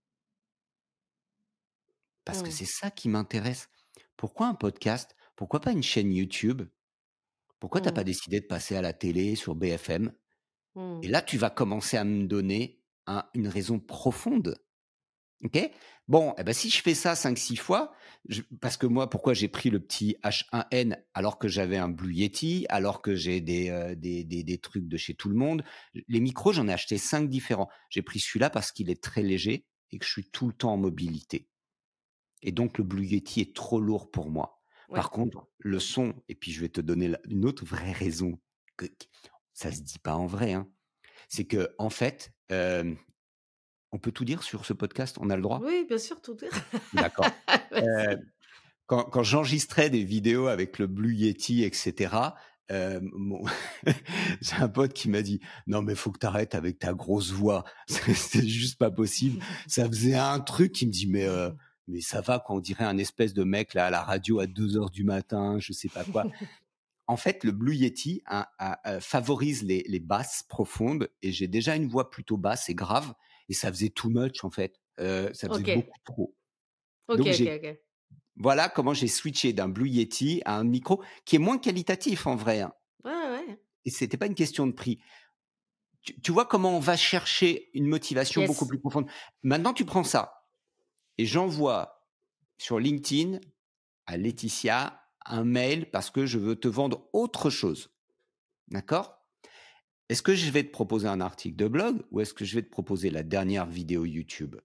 [2.24, 2.52] Parce que Mmh.
[2.52, 3.68] c'est ça qui m'intéresse.
[4.16, 5.16] Pourquoi un podcast?
[5.36, 6.62] Pourquoi pas une chaîne YouTube?
[7.60, 7.92] Pourquoi Mmh.
[7.92, 10.12] pas décidé de passer à la télé sur BFM?
[11.02, 11.08] Et Mmh.
[11.08, 14.58] là, tu vas commencer à me donner un une raison profonde.
[15.44, 15.58] OK?
[16.08, 17.92] Bon, et bah, si je fais ça 5-6 fois,
[18.28, 22.12] je parce que moi, pourquoi j'ai pris le petit H1N alors que j'avais un Blue
[22.14, 25.64] Yeti, alors que j'ai des, heu, des des des trucs de chez Tout le Monde?
[26.08, 27.68] Les micros, j'en ai acheté 5 différents.
[27.88, 30.72] J'ai pris celui-là parce qu'il est très léger et que je suis tout le temps
[30.74, 31.48] en mobilité.
[32.42, 34.62] Et donc le Blue Yeti est trop lourd pour moi.
[34.88, 35.00] Ouais.
[35.00, 38.38] Par contre, le son et puis je vais te donner une autre vraie raison
[39.60, 40.66] ça se dit pas en vrai, hein.
[41.28, 42.96] C'est qu'en fait, hem,
[43.92, 45.18] on peut tout dire sur ce podcast?
[45.20, 45.60] On a le droit?
[45.64, 46.36] Oui, bien sûr, tout
[46.94, 47.26] D'accord.
[47.70, 47.84] Vas-y.
[47.84, 48.18] Heu,
[48.86, 52.36] quand quand j'enregistrais des vidéos avec le Blue Yeti et cetera,
[52.72, 53.44] heu, mon
[54.40, 57.32] j'ai un pote qui m'a dit: «Non mais faut que tu arrêtes avec ta grosse
[57.32, 59.42] voix, c'est juste pas possible».
[59.68, 61.26] Ça faisait un truc, il me dit: «Mais
[61.88, 64.46] mais ça va quoi, on dirait un espèce de mec là à la radio à
[64.46, 66.26] 2:00 du matin, je sais pas quoi».
[67.10, 71.48] En fait, le Blue Yeti a a, heu, favorise les les basses profondes et j'ai
[71.48, 73.14] déjà une voix plutôt basse et grave
[73.48, 75.70] et ça faisait too much en fait, heu, ça faisait OK.
[75.74, 76.36] beaucoup trop.
[77.08, 77.80] OK, Donc OK, OK.
[78.36, 82.36] voilà comment j'ai switché d'un Blue Yeti à un micro qui est moins qualitatif en
[82.36, 82.72] vrai, hein.
[83.04, 85.00] Ouais, ouais, et c'était pas une question de prix.
[86.22, 89.10] Tu, vois comment on va chercher une motivation beaucoup plus profonde.
[89.42, 90.46] Maintenant, tu prends ça
[91.18, 92.06] et j'envoie
[92.56, 93.40] sur LinkedIn
[94.06, 97.90] à Laetitia un mail parce que je veux te vendre autre chose.
[98.68, 99.18] D'accord?
[100.08, 102.62] Est-ce que je vais te proposer un article de blog ou est-ce que je vais
[102.62, 104.56] te proposer la dernière vidéo YouTube?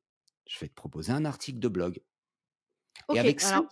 [0.48, 2.02] Je vais te proposer un article de blog.
[3.14, 3.64] et avec ça,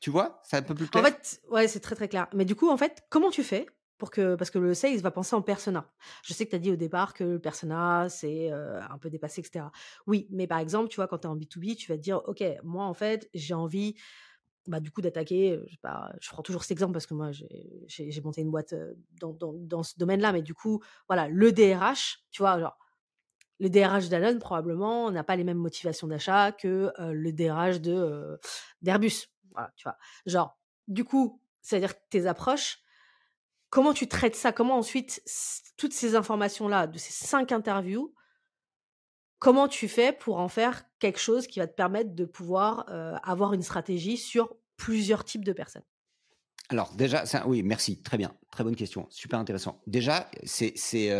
[0.00, 1.02] tu vois, c'est un peu plus clair.
[1.02, 2.28] En fait, ouais, c'est très très clair.
[2.34, 3.66] Mais du coup, en fait, comment tu fais
[3.96, 5.90] pour que parce que le sales va penser en persona?
[6.22, 9.40] Je sais que tu as dit au départ que le persona c'est un peu dépassé
[9.40, 9.66] etc.
[10.06, 12.20] Oui, mais par exemple, tu vois quand tu es en B2B, tu vas te dire
[12.26, 13.96] OK, moi en fait, j'ai envie
[14.66, 15.76] bah, du coup d'attaquer, je,
[16.20, 18.74] je prends toujours cet exemple parce que moi j'ai monté une boîte
[19.20, 22.78] dans, dans, dans ce domaine-là, mais du coup, voilà, le DRH, tu vois, genre,
[23.60, 28.38] le DRH d'Alon probablement n'a pas les mêmes motivations d'achat que le DRH de
[28.82, 29.96] d'Airbus, voilà, tu vois.
[30.26, 30.58] Genre,
[30.88, 32.80] du coup, c'est-à-dire tes approches,
[33.70, 34.52] comment tu traites ça?
[34.52, 35.22] Comment ensuite,
[35.76, 38.14] toutes ces informations-là, de ces cinq interviews,
[39.44, 42.86] comment tu fais pour en faire quelque chose qui va te permettre de pouvoir
[43.22, 45.84] avoir une stratégie sur plusieurs types de personnes?
[46.70, 49.82] Alors déjà, oui, merci, très bien, très bonne question, super intéressant.
[49.86, 51.10] Déjà, c'est c'est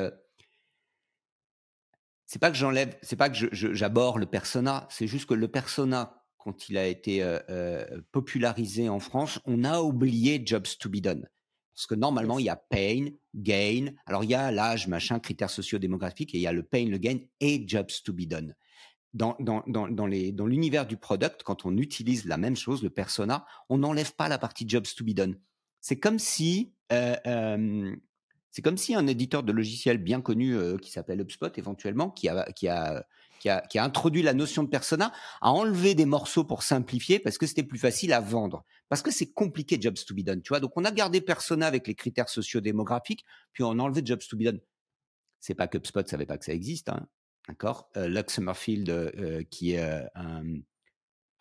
[2.25, 6.25] c'est pas que j'enlève, c'est pas que j'aborde le persona, c'est juste que le persona
[6.39, 7.22] quand il a été
[8.11, 11.29] popularisé en France, on a oublié jobs to be done.
[11.75, 13.87] Parce que normalement, il y a pain, gain.
[14.07, 16.99] Alors, il y a l'âge, machin, critères sociodémographiques, et il y a le pain, le
[16.99, 18.55] gain et jobs to be done.
[19.12, 20.07] Dans, dans, dans, dans
[20.47, 24.39] l'univers du product, quand on utilise la même chose, le persona, on n'enlève pas la
[24.39, 25.39] partie jobs to be done.
[25.81, 27.95] C'est comme si, euh, euh,
[28.51, 32.29] c'est comme si un éditeur de logiciel bien connu euh, qui s'appelle HubSpot éventuellement, qui
[32.29, 33.07] a, qui a
[33.45, 37.47] qui a, introduit la notion de persona, a enlevé des morceaux pour simplifier parce que
[37.47, 38.64] c'était plus facile à vendre.
[38.88, 40.61] Parce que c'est compliqué Jobs to be done, tu vois.
[40.61, 44.36] Donc on a gardé persona avec les critères sociodémographiques, puis on a enlevé Jobs to
[44.36, 44.61] be done.
[45.40, 47.07] C'est pas que HubSpot savait pas que ça existe, hein,
[47.49, 47.90] d'accord?
[47.97, 50.45] Euh, Lux Summerfield, euh, qui est euh, un,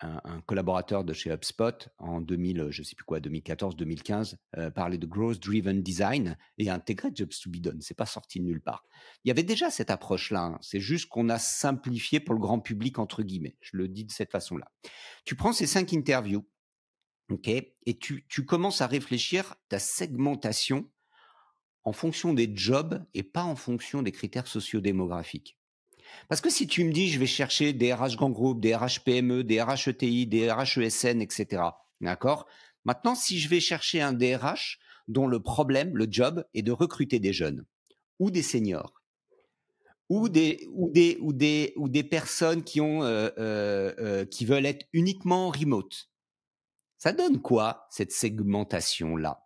[0.04, 5.06] un, collaborateur de chez HubSpot en 2000, je sais plus quoi, 2014-2015, euh, parlait de
[5.06, 7.82] growth driven design et intégrait Jobs to be done.
[7.82, 8.86] C'est pas sorti de nulle part.
[9.24, 10.41] Il y avait déjà cette approche-là.
[10.41, 10.58] Hein.
[10.62, 13.58] C'est juste qu'on a simplifié pour le grand public entre guillemets.
[13.62, 14.72] Je le dis de cette façon-là.
[15.26, 16.45] Tu prends ces cinq interviews,
[17.30, 20.89] ok, et tu, tu commences à réfléchir ta segmentation
[21.86, 25.58] en fonction des jobs et pas en fonction des critères sociodémographiques.
[26.30, 29.03] Parce que si tu me dis, je vais chercher des RH grand groupe, des RH
[29.05, 31.64] PME, des RH ETI, des RH ESN, etc.
[32.01, 32.47] D'accord?
[32.86, 37.20] Maintenant, si je vais chercher un DRH dont le problème, le job, est de recruter
[37.20, 37.66] des jeunes
[38.20, 38.93] ou des seniors
[40.09, 44.45] ou des ou des ou des ou des personnes qui ont euh, euh, euh, qui
[44.45, 46.09] veulent être uniquement remote.
[46.97, 49.43] Ça donne quoi cette segmentation là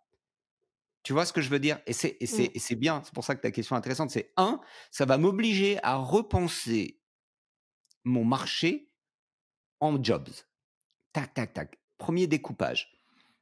[1.08, 1.78] tu vois ce que je veux dire?
[1.86, 2.74] Et c'est mmh.
[2.74, 4.10] bien, c'est pour ça que ta question est intéressante.
[4.10, 7.00] C'est un, ça va m'obliger à repenser
[8.04, 8.90] mon marché
[9.80, 10.28] en jobs.
[11.14, 11.78] Tac, tac, tac.
[11.96, 12.92] Premier découpage.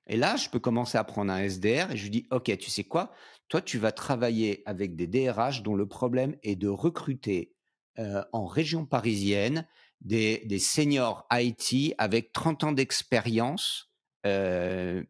[0.07, 2.71] Et là, je peux commencer à prendre un SDR et je lui dis, OK, tu
[2.71, 3.11] sais quoi?
[3.49, 7.53] Toi, tu vas travailler avec des DRH dont le problème est de recruter
[7.99, 9.67] euh, en région parisienne
[10.03, 13.91] des, des, seniors IT avec 30 ans d'expérience,
[14.25, 15.03] euh,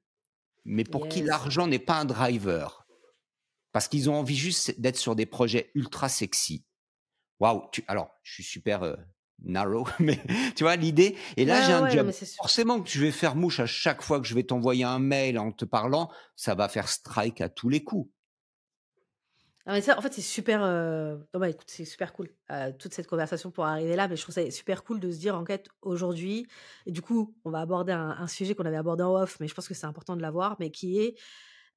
[0.66, 2.86] mais pour qui l'argent n'est pas un driver?
[3.72, 6.64] Parce qu'ils ont envie juste d'être sur des projets ultra sexy.
[7.40, 8.96] Waouh, alors, je suis super euh,
[9.42, 10.18] narrow, mais
[10.54, 11.16] tu vois l'idée.
[11.36, 12.10] Et là, j'ai un job.
[12.36, 15.38] Forcément que je vais faire mouche à chaque fois que je vais t'envoyer un mail
[15.38, 18.10] en te parlant, ça va faire strike à tous les coups.
[19.68, 20.62] Ah, en fait, c'est super.
[20.62, 24.22] Euh, bah, écoute, c'est super cool euh, toute cette conversation pour arriver là, mais je
[24.22, 26.46] trouve ça super cool de se dire en fait aujourd'hui.
[26.86, 29.54] Et du coup, on va aborder un, sujet qu'on avait abordé en off, mais je
[29.54, 31.16] pense que c'est important de l'avoir, mais qui est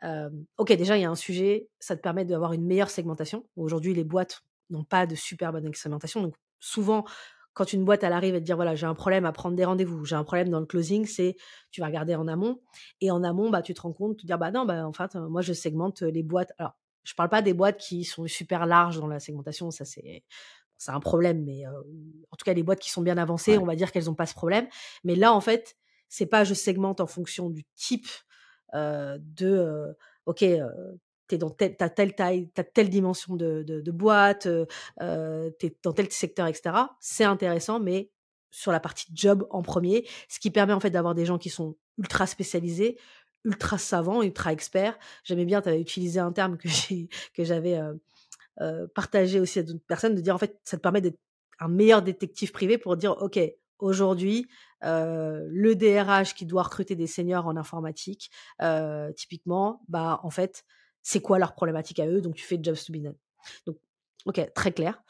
[0.04, 0.72] euh, ok.
[0.74, 3.48] Déjà, il y a un sujet, ça te permet d'avoir une meilleure segmentation.
[3.56, 7.06] Aujourd'hui, les boîtes n'ont pas de super bonne segmentation, donc souvent.
[7.54, 9.66] Quand une boîte elle arrive et te dire voilà j'ai un problème à prendre des
[9.66, 11.36] rendez-vous, j'ai un problème dans le closing, c'est
[11.72, 12.62] tu vas regarder en amont
[13.02, 14.94] et en amont bah tu te rends compte, tu te dire bah non bah en
[14.94, 16.54] fait moi je segmente les boîtes.
[16.58, 16.78] Alors
[17.10, 20.24] je parle pas des boîtes qui sont super larges dans la segmentation, ça c'est
[20.78, 23.76] c'est un problème, mais en tout cas les boîtes qui sont bien avancées, on va
[23.76, 24.66] dire qu'elles n'ont pas ce problème.
[25.04, 25.76] Mais là en fait,
[26.08, 28.08] c'est pas je segmente en fonction du type
[28.74, 29.94] de
[30.26, 30.46] ok
[31.30, 34.48] t'es dans telle, as telle taille, t'as telle dimension de, de, boîte,
[35.02, 36.76] euh, t'es dans tel secteur, etc.
[37.00, 38.12] C'est intéressant, mais
[38.52, 41.50] sur la partie job en premier, ce qui permet en fait d'avoir des gens qui
[41.50, 42.98] sont ultra spécialisés,
[43.46, 44.98] ultra savant, ultra expert.
[45.24, 46.58] J'aimais bien, tu avais utilisé un terme
[47.34, 47.94] que j'avais euh,
[48.62, 51.20] euh, partagé aussi à d'autres personnes, de dire en fait, ça te permet d'être
[51.60, 53.40] un meilleur détective privé pour dire, ok,
[53.80, 54.48] aujourd'hui,
[54.84, 58.32] euh, le DRH qui doit recruter des seniors en informatique,
[59.16, 60.64] typiquement, bah en fait,
[61.02, 63.16] c'est quoi leur problématique à eux, donc tu fais jobs to be done.
[63.66, 63.78] Donc,
[64.26, 65.02] ok, très clair.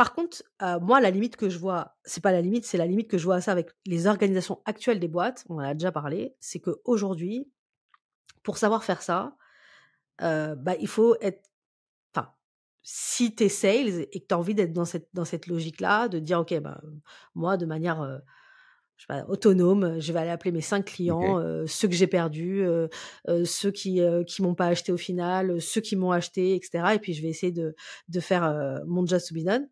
[0.00, 2.86] Par contre, euh, moi, la limite que je vois, c'est pas la limite, c'est la
[2.86, 5.92] limite que je vois ça avec les organisations actuelles des boîtes, on en a déjà
[5.92, 7.50] parlé, c'est qu'aujourd'hui,
[8.42, 9.36] pour savoir faire ça,
[10.22, 11.50] euh, bah, il faut être.
[12.14, 12.30] Enfin,
[12.82, 16.08] si tu es sales et que tu as envie d'être dans cette, dans cette logique-là,
[16.08, 16.80] de dire, OK, bah,
[17.34, 18.16] moi, de manière euh,
[18.96, 22.64] je sais pas, autonome, je vais aller appeler mes cinq clients, ceux que j'ai perdus,
[23.44, 26.84] ceux qui qui m'ont pas acheté au final, ceux qui m'ont acheté, etc.
[26.94, 27.74] Et puis je vais essayer de,
[28.08, 29.68] de faire mon job to be done.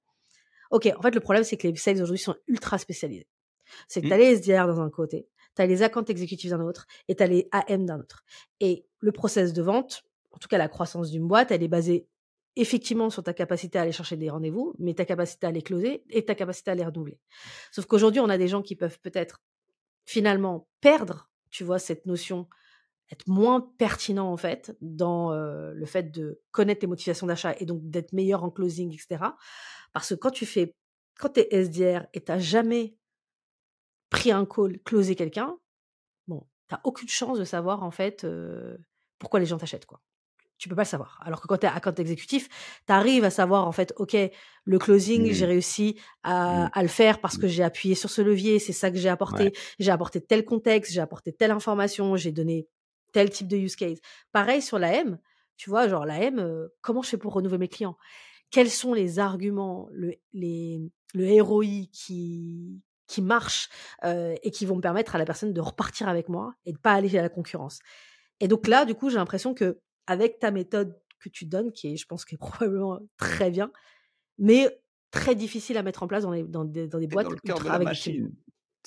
[0.70, 3.26] Ok, en fait, le problème, c'est que les sales aujourd'hui sont ultra spécialisés.
[3.86, 4.20] C'est que tu as mmh.
[4.20, 7.26] les SDR dans un côté, tu as les accounts exécutifs d'un autre et tu as
[7.26, 8.24] les AM d'un autre.
[8.60, 12.06] Et le process de vente, en tout cas la croissance d'une boîte, elle est basée
[12.56, 16.02] effectivement sur ta capacité à aller chercher des rendez-vous, mais ta capacité à les closer
[16.10, 17.20] et ta capacité à les renouveler.
[17.70, 19.42] Sauf qu'aujourd'hui, on a des gens qui peuvent peut-être
[20.04, 22.48] finalement perdre, tu vois, cette notion,
[23.10, 27.64] être moins pertinent en fait dans euh, le fait de connaître tes motivations d'achat et
[27.64, 29.24] donc d'être meilleur en closing, etc.
[29.92, 30.74] Parce que quand tu fais,
[31.18, 32.96] quand tu es SDR et tu n'as jamais
[34.10, 35.56] pris un call, closé quelqu'un,
[36.26, 38.76] bon, tu n'as aucune chance de savoir en fait euh,
[39.18, 40.00] pourquoi les gens t'achètent, quoi.
[40.58, 41.20] Tu peux pas le savoir.
[41.24, 42.48] Alors que quand tu es compte exécutif,
[42.84, 44.16] tu arrives à savoir en fait, OK,
[44.64, 45.48] le closing, j'ai mmh.
[45.48, 46.70] réussi à, mmh.
[46.72, 47.40] à, le faire parce mmh.
[47.40, 49.52] que j'ai appuyé sur ce levier, c'est ça que j'ai apporté.
[49.78, 52.66] J'ai apporté tel contexte, j'ai apporté telle information, j'ai donné
[53.12, 53.98] tel type de use case.
[54.32, 55.18] Pareil sur la M,
[55.56, 57.96] tu vois, genre la M, euh, comment je fais pour renouveler mes clients?
[58.50, 60.80] Quels sont les arguments, le, les,
[61.14, 63.68] le ROI qui, qui marche
[64.04, 66.78] euh, et qui vont me permettre à la personne de repartir avec moi et de
[66.78, 67.80] pas aller à la concurrence?
[68.40, 71.92] Et donc là, du coup, j'ai l'impression que avec ta méthode que tu donnes, qui
[71.92, 73.70] est, je pense, qui est probablement très bien,
[74.38, 74.80] mais
[75.10, 77.26] très difficile à mettre en place dans, les, dans, des, dans des boîtes.
[77.26, 78.32] Dans le cœur de la machine.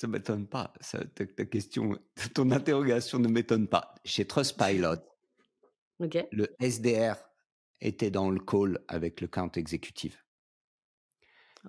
[0.00, 0.72] Ça m'étonne pas.
[0.80, 1.98] Ça, ta, ta, question,
[2.34, 3.94] ton interrogation ne m'étonne pas.
[4.04, 4.96] Chez Trustpilot,
[6.00, 6.26] okay.
[6.32, 7.16] le SDR
[7.80, 10.24] était dans le call avec le compte exécutif.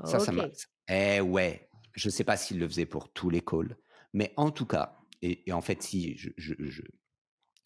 [0.05, 0.47] Ça, ça m'a.
[0.89, 3.77] Eh ouais, je ne sais pas s'il le faisait pour tous les calls,
[4.13, 6.31] mais en tout cas, et, en fait, si je,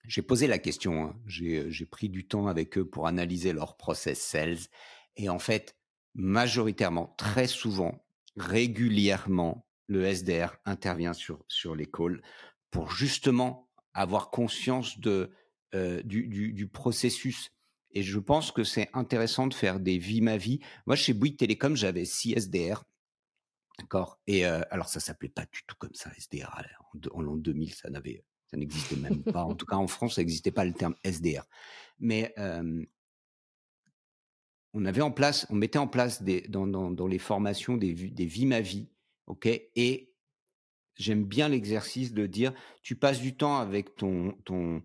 [0.06, 4.20] j'ai posé la question, hein, j'ai pris du temps avec eux pour analyser leur process
[4.20, 4.58] sales,
[5.16, 5.76] et en fait,
[6.14, 8.06] majoritairement, très souvent,
[8.36, 11.76] régulièrement, le SDR intervient sur sur
[12.72, 15.32] pour justement avoir conscience de
[15.76, 17.52] euh, du, du, processus
[17.92, 20.62] et je pense que c'est intéressant de faire des vies ma vie.
[20.86, 22.84] Moi, chez Bouygues Télécom, j'avais 6 SDR.
[23.78, 24.20] D'accord?
[24.28, 26.50] Et euh, alors, ça s'appelait pas du tout comme ça, SDR.
[27.12, 29.44] En, l'an 2000, ça n'avait, ça n'existait même pas.
[29.44, 31.44] En tout cas, en France, ça n'existait pas le terme SDR.
[32.00, 32.34] Mais
[34.74, 38.46] on avait en place, on mettait en place dans, dans les formations des, des vies
[38.46, 38.88] ma vie.
[39.28, 39.46] OK.
[39.46, 40.14] Et
[40.96, 44.82] j'aime bien l'exercice de dire, tu passes du temps avec ton, ton,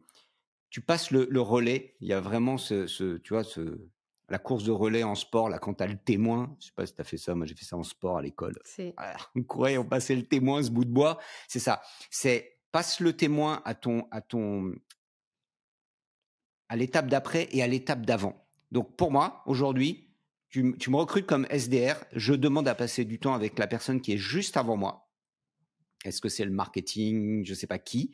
[0.70, 1.96] tu passes le, relais.
[2.00, 3.80] Il y a vraiment ce, tu vois, ce,
[4.28, 6.56] la course de relais en sport, là, quand tu as le témoin.
[6.60, 7.34] Je sais pas si tu as fait ça.
[7.34, 8.58] Moi, j'ai fait ça en sport à l'école.
[9.36, 11.18] on courait, on passait le témoin, ce bout de bois.
[11.48, 11.82] C'est ça.
[12.10, 14.72] C'est passe le témoin à ton, à ton,
[16.70, 18.46] à l'étape d'après et à l'étape d'avant.
[18.70, 20.08] Donc, pour moi, aujourd'hui,
[20.52, 22.04] tu, me recrutes comme SDR.
[22.12, 25.08] Je demande à passer du temps avec la personne qui est juste avant moi
[26.04, 28.12] est-ce que c'est le marketing, je ne sais pas qui,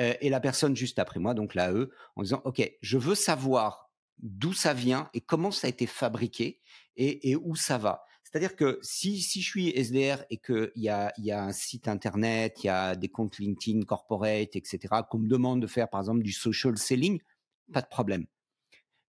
[0.00, 3.14] euh, et la personne juste après moi, donc là, eux, en disant, OK, je veux
[3.14, 6.60] savoir d'où ça vient et comment ça a été fabriqué
[6.96, 8.02] et, où ça va.
[8.24, 11.86] C'est-à-dire que si, si je suis SDR et qu'il y a, y a un site
[11.86, 14.78] internet, il y a des comptes LinkedIn corporate, etc.,
[15.08, 17.20] qu'on me demande de faire par exemple du social selling,
[17.72, 18.26] pas de problème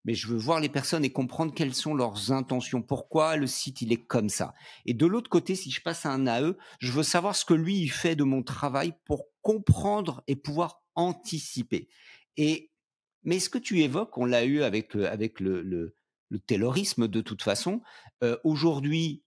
[0.04, 3.82] mais je veux voir les personnes et comprendre quelles sont leurs intentions, pourquoi le site
[3.82, 4.54] il est comme ça?
[4.86, 7.54] Et de l'autre côté, si je passe à un AE, je veux savoir ce que
[7.54, 11.88] lui fait de mon travail pour comprendre et pouvoir anticiper.
[12.36, 12.70] Et
[13.22, 15.94] mais ce que tu évoques, on l'a eu avec avec le, le,
[16.30, 17.82] le taylorisme de toute façon.
[18.22, 19.22] Euh, Aujourd'hui,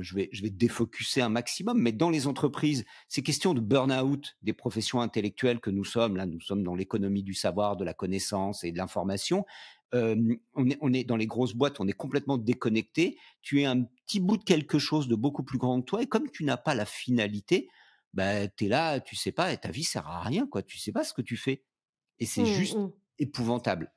[0.00, 4.36] je vais, je vais défocuser un maximum, mais dans les entreprises, ces questions de burn-out
[4.42, 7.94] des professions intellectuelles que nous sommes, là, nous sommes dans l'économie du savoir, de la
[7.94, 9.46] connaissance et de l'information,
[9.92, 13.18] on, est, on est dans les grosses boîtes, on est complètement déconnecté.
[13.42, 16.06] Tu es un petit bout de quelque chose de beaucoup plus grand que toi, et
[16.06, 17.68] comme tu n'as pas la finalité,
[18.14, 20.62] bah, tu es là, tu sais pas, et ta vie sert à rien, quoi.
[20.62, 21.64] Tu sais pas ce que tu fais.
[22.18, 22.92] Et c'est mmh, juste mmh.
[23.18, 23.92] épouvantable.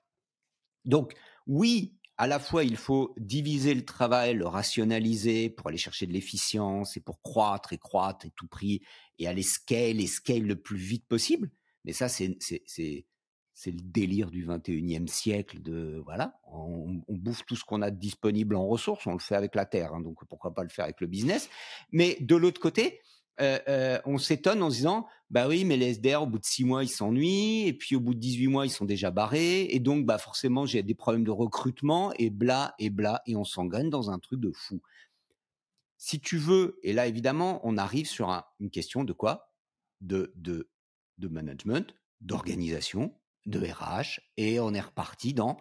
[0.86, 1.14] Donc,
[1.48, 6.14] oui, à la fois, il faut diviser le travail, le rationaliser pour aller chercher de
[6.14, 8.82] l'efficience et pour croître et croître et tout prix
[9.18, 11.50] et aller scale et scale le plus vite possible.
[11.86, 12.38] Mais ça, c'est
[13.54, 18.56] c'est le délire du 21e siècle de voilà, on, bouffe tout ce qu'on a disponible
[18.56, 21.02] en ressources, on le fait avec la terre, hein, donc pourquoi pas le faire avec
[21.02, 21.50] le business.
[21.92, 23.00] Mais de l'autre côté,
[23.40, 26.84] on s'étonne en se disant, bah oui, mais les SDR, au bout de six mois,
[26.84, 30.06] ils s'ennuient, et puis au bout de 18 mois, ils sont déjà barrés, et donc,
[30.06, 34.12] bah forcément, j'ai des problèmes de recrutement, et bla, et bla, et on s'engraine dans
[34.12, 34.82] un truc de fou.
[35.98, 38.30] Si tu veux, et là, évidemment, on arrive sur
[38.60, 39.52] une question de quoi?
[40.02, 40.70] De, de,
[41.18, 43.16] de management, d'organisation,
[43.46, 45.58] de RH, et on est reparti dans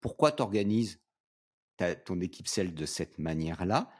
[0.00, 1.00] pourquoi tu organises
[2.04, 3.90] ton équipe sales de cette manière-là.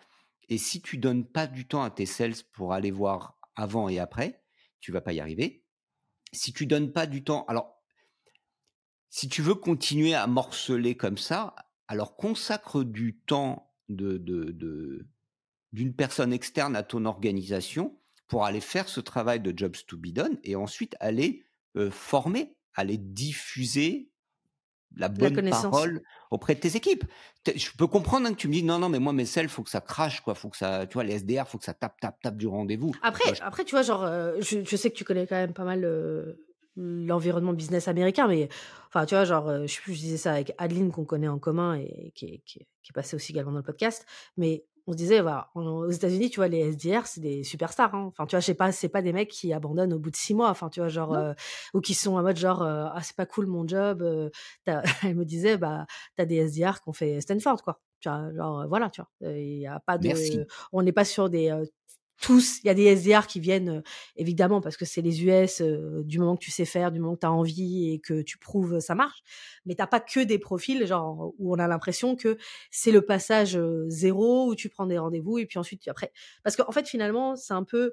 [0.49, 3.99] Et si tu donnes pas du temps à tes sales pour aller voir avant et
[3.99, 4.43] après,
[4.81, 5.65] tu vas pas y arriver.
[6.33, 7.81] Si tu donnes pas du temps, alors
[9.09, 11.55] si tu veux continuer à morceler comme ça,
[11.89, 15.09] alors consacre du temps de, de,
[15.73, 20.13] d'une personne externe à ton organisation pour aller faire ce travail de jobs to be
[20.13, 21.45] done et ensuite aller
[21.77, 24.11] euh, former, aller diffuser
[24.97, 27.05] la bonne parole auprès de tes équipes.
[27.47, 29.63] Je peux comprendre hein, que tu me dis non non mais moi mes selles faut
[29.63, 31.99] que ça crache quoi, faut que ça tu vois les SDR faut que ça tape
[32.01, 32.93] tape tape du rendez-vous.
[33.03, 35.85] Après après tu vois genre euh, je, sais que tu connais quand même pas mal
[35.85, 36.45] euh,
[36.77, 38.49] l'environnement business américain mais
[38.89, 41.77] enfin tu vois genre euh, je, je disais ça avec Adeline qu'on connaît en commun
[41.77, 44.07] et qui est, qui, qui est passée aussi également dans le podcast
[44.37, 47.95] mais on se disait, voilà, aux États-Unis, tu vois, les SDR, c'est des superstars.
[47.95, 48.07] Hein.
[48.09, 50.17] Enfin, tu vois, je sais pas, c'est pas des mecs qui abandonnent au bout de
[50.17, 50.51] six mois.
[50.51, 51.33] Enfin, tu vois, genre, euh,
[51.75, 54.03] ou qui sont en mode genre, euh, ah, c'est pas cool mon job.
[54.03, 54.31] Euh,
[54.67, 54.83] elle
[55.15, 55.87] me disait, bah,
[56.17, 57.81] t'as des SDR qui ont fait Stanford, quoi.
[58.01, 59.31] Tu vois, genre, voilà, tu vois.
[59.33, 60.11] Il y a pas de,
[60.73, 61.57] on n'est pas sur des
[62.21, 63.83] tous, il y a des SDR qui viennent euh,
[64.17, 67.15] évidemment parce que c'est les US euh, du moment que tu sais faire, du moment
[67.15, 69.23] que tu as envie et que tu prouves ça marche,
[69.65, 72.37] mais t'as pas que des profils genre où on a l'impression que
[72.71, 76.13] c'est le passage euh, zéro où tu prends des rendez-vous et puis ensuite après.
[76.45, 77.93] Parce qu'en fait finalement, c'est un peu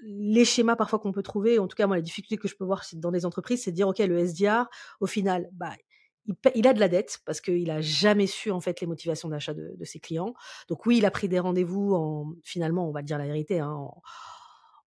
[0.00, 2.64] les schémas parfois qu'on peut trouver, en tout cas moi la difficulté que je peux
[2.64, 4.68] voir dans les entreprises, c'est de dire OK, le SDR
[5.00, 5.72] au final, bah
[6.54, 9.54] il, a de la dette parce qu'il a jamais su en fait les motivations d'achat
[9.54, 10.34] de, ses clients.
[10.68, 13.88] Donc oui, il a pris des rendez-vous en finalement, on va dire la vérité, hein,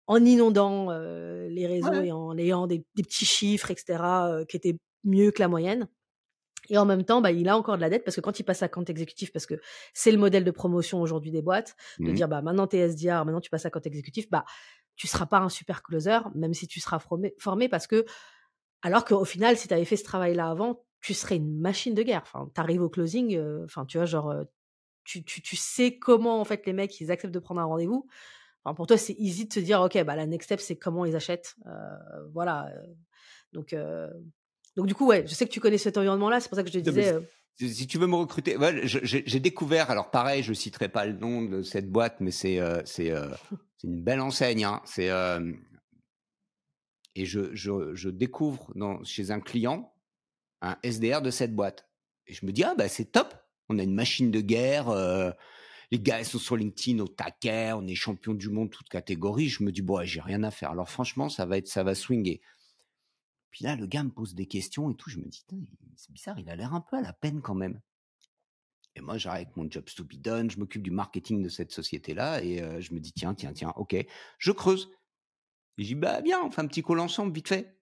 [0.07, 4.77] en, inondant euh, les réseaux et en ayant des, petits chiffres, etc., euh, qui étaient
[5.03, 5.87] mieux que la moyenne.
[6.69, 8.43] Et en même temps, bah, il a encore de la dette parce que quand il
[8.43, 9.55] passe à compte exécutif, parce que
[9.93, 13.23] c'est le modèle de promotion aujourd'hui des boîtes, de mmh dire bah maintenant t'es SDR,
[13.25, 14.45] maintenant tu passes à compte exécutif, bah
[14.95, 18.05] tu seras pas un super closer, même si tu seras formé, formé parce que
[18.81, 22.01] alors qu'au final, si tu avais fait ce travail-là avant, tu serais une machine de
[22.01, 22.23] guerre.
[22.23, 24.33] Enfin, t'arrives au closing, enfin, tu vois, genre,
[25.03, 28.07] tu, tu, tu, sais comment, en fait, les mecs, ils acceptent de prendre un rendez-vous.
[28.63, 31.05] Enfin, pour toi, c'est easy de se dire, OK, bah, la next step, c'est comment
[31.05, 31.55] ils achètent.
[32.33, 32.71] voilà.
[33.53, 33.75] Donc,
[34.75, 36.69] donc, du coup, ouais, je sais que tu connais cet environnement-là, c'est pour ça que
[36.69, 37.13] je te disais.
[37.57, 41.43] Si tu veux me recruter, ouais, j'ai découvert, alors pareil, je citerai pas le nom
[41.43, 43.13] de cette boîte, mais c'est c'est
[43.83, 44.63] une belle enseigne.
[44.63, 45.11] Hein, c'est
[47.17, 49.94] et je, je, je, découvre dans, chez un client
[50.65, 51.89] un SDR de cette boîte.
[52.27, 53.35] Et je me dis, ah bah c'est top,
[53.69, 55.31] on a une machine de guerre, euh,
[55.91, 59.49] les gars sont sur LinkedIn au taquet, on est champion du monde toute catégorie.
[59.49, 60.71] Je me dis, bon, j'ai rien à faire.
[60.71, 62.41] Alors franchement, ça va être, ça va swinger.
[63.51, 65.09] Puis là, le gars me pose des questions et tout.
[65.09, 65.45] Je me dis,
[65.95, 67.79] c'est bizarre, il a l'air un peu à la peine quand même.
[68.95, 72.41] Et moi, j'arrête mon job to be done, je m'occupe du marketing de cette société-là
[72.41, 73.95] et euh, je me dis, tiens, tiens, tiens, ok,
[74.37, 74.89] je creuse.
[75.77, 77.77] Et je dis, bah viens, on fait un petit call ensemble, vite fait.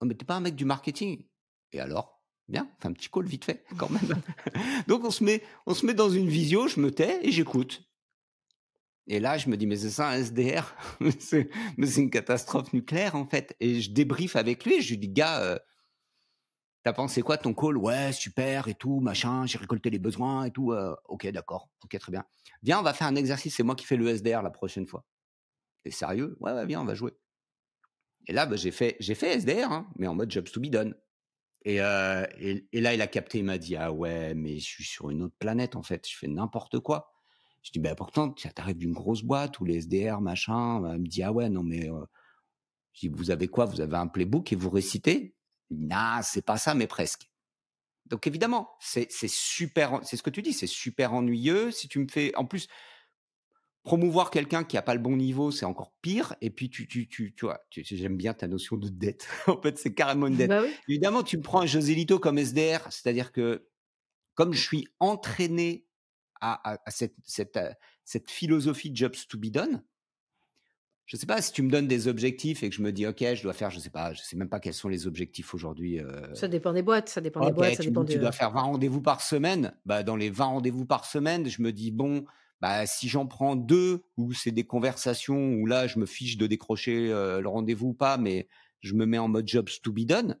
[0.00, 1.24] Oh, mais t'es pas un mec du marketing.
[1.72, 2.18] Et alors?
[2.48, 4.22] Bien, un petit call vite fait, quand même.
[4.88, 7.88] Donc on se met, on se met dans une visio, je me tais et j'écoute.
[9.06, 13.16] Et là, je me dis, mais c'est ça un SDR Mais c'est une catastrophe nucléaire,
[13.16, 13.56] en fait.
[13.60, 15.58] Et je débriefe avec lui, je lui dis, gars, euh,
[16.84, 17.78] t'as pensé quoi ton call?
[17.78, 20.72] Ouais, super et tout, machin, j'ai récolté les besoins et tout.
[20.72, 22.24] Euh, ok, d'accord, ok, très bien.
[22.62, 25.04] Viens, on va faire un exercice, c'est moi qui fais le SDR la prochaine fois.
[25.84, 26.36] T'es sérieux?
[26.40, 27.12] Ouais, ouais, viens, on va jouer.
[28.26, 30.94] Et là, bah, j'ai fait, fait SDR, hein, mais en mode jobs to be done.
[31.68, 35.22] Et, là, il a capté, il m'a dit Ah ouais, mais je suis sur une
[35.22, 37.12] autre planète en fait, je fais n'importe quoi.
[37.62, 40.80] Je dis Ben pourtant, tu arrives d'une grosse boîte ou les SDR, machin.
[40.94, 41.90] Il me dit Ah ouais, non, mais
[42.94, 43.66] je dis Vous avez quoi?
[43.66, 45.34] Vous avez un playbook et vous récitez?
[45.70, 47.28] Non, c'est pas ça, mais presque.
[48.06, 51.70] Donc évidemment, c'est super, c'est ce que tu dis, c'est super ennuyeux.
[51.70, 52.66] Si tu me fais, en plus,
[53.88, 56.34] promouvoir quelqu'un qui a pas le bon niveau, c'est encore pire.
[56.42, 59.26] Et puis, tu, tu, tu, tu vois, j'aime bien ta notion de dette.
[59.46, 60.50] en fait, c'est carrément une dette.
[60.50, 63.66] Bah Évidemment, tu me prends un Joselito comme SDR, c'est-à-dire que
[64.34, 65.86] comme je suis entraîné
[66.42, 67.70] à, cette, cette, euh,
[68.04, 69.82] cette, philosophie jobs to be done,
[71.06, 73.24] je sais pas si tu me donnes des objectifs et que je me dis ok
[73.34, 75.98] je dois faire je sais pas je sais même pas quels sont les objectifs aujourd'hui
[75.98, 76.32] euh.
[76.34, 78.60] ça dépend des boîtes ça dépend des boîtes ça tu, dépend tu dois faire 20
[78.60, 82.24] rendez-vous par semaine bah dans les 20 rendez-vous par semaine je me dis bon
[82.60, 86.46] bah, si j'en prends deux où c'est des conversations où là je me fiche de
[86.46, 88.48] décrocher euh, le rendez-vous ou pas, mais
[88.80, 90.38] je me mets en mode jobs to be done.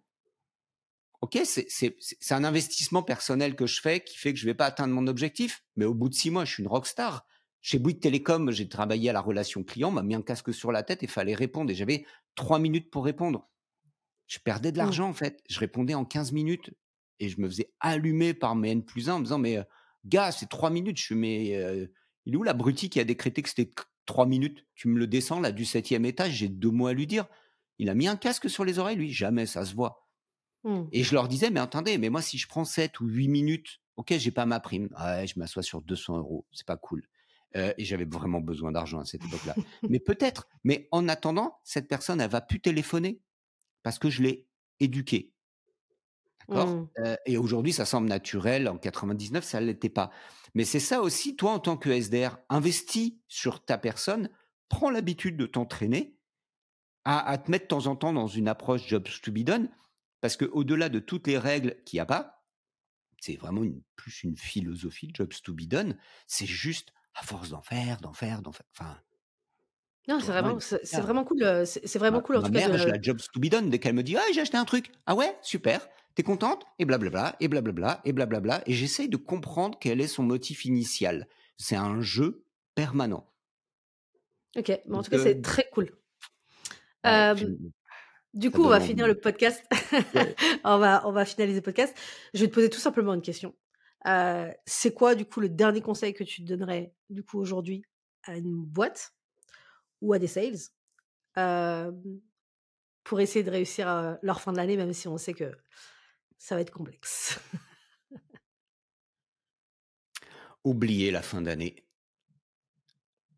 [1.20, 1.96] Ok, c'est
[2.30, 5.64] un investissement personnel que je fais qui fait que je vais pas atteindre mon objectif,
[5.76, 7.26] mais au bout de six mois, je suis une rockstar.
[7.60, 10.84] Chez Bouygues Télécom, j'ai travaillé à la relation client, m'a mis un casque sur la
[10.84, 11.72] tête et fallait répondre.
[11.72, 12.06] Et j'avais
[12.36, 13.48] trois minutes pour répondre.
[14.28, 14.78] Je perdais de Mmh.
[14.78, 15.42] l'argent, en fait.
[15.48, 16.70] Je répondais en 15 minutes
[17.18, 19.58] et je me faisais allumer par mes N plus 1 en me disant, mais
[20.04, 20.98] gars, c'est trois minutes.
[20.98, 21.88] Je suis, mais euh,
[22.28, 23.72] il est où l'abruti qui a décrété que c'était
[24.04, 24.66] trois minutes?
[24.74, 27.26] Tu me le descends là du septième étage, j'ai deux mots à lui dire.
[27.78, 29.10] Il a mis un casque sur les oreilles, lui?
[29.10, 30.06] Jamais, ça se voit.
[30.62, 30.82] Mmh.
[30.92, 33.80] Et je leur disais, mais attendez, mais moi, si je prends 7 ou 8 minutes,
[33.96, 34.90] ok, j'ai pas ma prime.
[35.00, 36.46] Ouais, je m'assois sur 200 euros.
[36.52, 37.08] C'est pas cool.
[37.56, 39.54] Euh, et j'avais vraiment besoin d'argent à cette époque-là.
[39.88, 40.48] mais peut-être.
[40.64, 43.22] Mais en attendant, cette personne, elle va plus téléphoner
[43.82, 44.46] parce que je l'ai
[44.80, 45.32] éduquée.
[46.48, 46.68] D'accord?
[46.68, 46.88] Mmh.
[46.98, 48.68] euh, Et aujourd'hui, ça semble naturel.
[48.68, 50.10] En 99, ça ne l'était pas.
[50.54, 54.30] Mais c'est ça aussi, toi, en tant que SDR, investis sur ta personne,
[54.68, 56.16] prends l'habitude de t'entraîner
[57.04, 59.68] à, à, te mettre de temps en temps dans une approche jobs to be done,
[60.20, 62.44] parce qu'au-delà de toutes les règles qu'il n'y a pas,
[63.20, 65.96] c'est vraiment une, plus une philosophie jobs to be done.
[66.26, 68.66] C'est juste à force d'en faire, d'en faire, d'en faire.
[68.76, 68.96] Enfin,
[70.08, 71.66] non, c'est vraiment, c'est vraiment cool.
[71.66, 72.72] C'est vraiment ma, cool en ma tout mère, cas.
[72.72, 72.78] De...
[72.78, 74.90] je la jobs to be done dès qu'elle me dit ah j'ai acheté un truc.
[75.06, 75.86] Ah ouais, super.
[76.18, 76.66] T'es contente?
[76.80, 78.62] Et blablabla, et blablabla, et blablabla.
[78.66, 81.28] Et j'essaye de comprendre quel est son motif initial.
[81.58, 82.42] C'est un jeu
[82.74, 83.24] permanent.
[84.56, 85.92] Ok, mais en tout cas, c'est très cool.
[87.06, 87.36] Euh,
[88.34, 89.64] du coup, on va finir le podcast.
[90.64, 91.96] On, va, on va finaliser le podcast.
[92.34, 93.54] Je vais te poser tout simplement une question.
[94.08, 97.84] Euh, c'est quoi, du coup, le dernier conseil que tu donnerais, du coup, aujourd'hui
[98.24, 99.12] à une boîte
[100.00, 100.58] ou à des sales
[101.36, 101.92] euh,
[103.04, 105.52] pour essayer de réussir euh, leur fin de l'année, même si on sait que
[106.38, 107.40] ça va être complexe
[110.64, 111.84] Oubliez la fin d'année.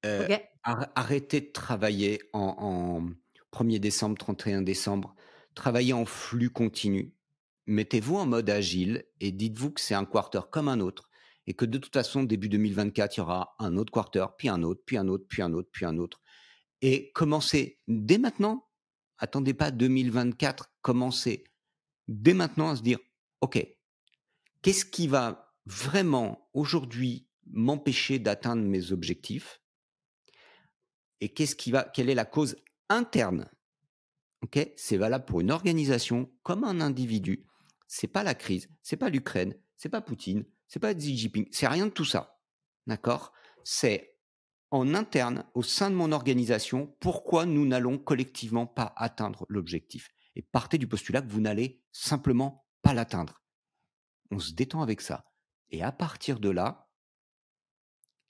[0.06, 0.26] Euh,
[0.64, 3.10] arrêtez de travailler en, en
[3.56, 5.14] 1er décembre, 31 décembre.
[5.54, 7.14] Travaillez en flux continu.
[7.66, 11.10] Mettez-vous en mode agile et dites-vous que c'est un quarter comme un autre
[11.46, 14.62] et que de toute façon, début 2024, il y aura un autre quarter, puis un
[14.62, 16.20] autre, puis un autre, puis un autre, puis un autre.
[16.82, 18.68] Et commencez dès maintenant.
[19.18, 20.72] Attendez pas 2024.
[20.80, 21.44] Commencez
[22.10, 22.98] dès maintenant à se dire,
[23.40, 23.64] OK,
[24.60, 29.62] qu'est-ce qui va vraiment aujourd'hui m'empêcher d'atteindre mes objectifs
[31.20, 32.56] et qu'est-ce qui va, quelle est la cause
[32.88, 33.48] interne
[34.42, 37.46] Ok, c'est valable pour une organisation comme un individu.
[37.86, 41.68] C'est pas la crise, c'est pas l'Ukraine, c'est pas Poutine, c'est pas Xi Jinping, c'est
[41.68, 42.40] rien de tout ça.
[42.86, 43.32] D'accord?
[43.64, 44.16] C'est
[44.70, 50.10] en interne, au sein de mon organisation, pourquoi nous n'allons collectivement pas atteindre l'objectif.
[50.36, 53.42] Et partez du postulat que vous n'allez simplement pas l'atteindre.
[54.30, 55.32] On se détend avec ça.
[55.70, 56.88] Et à partir de là,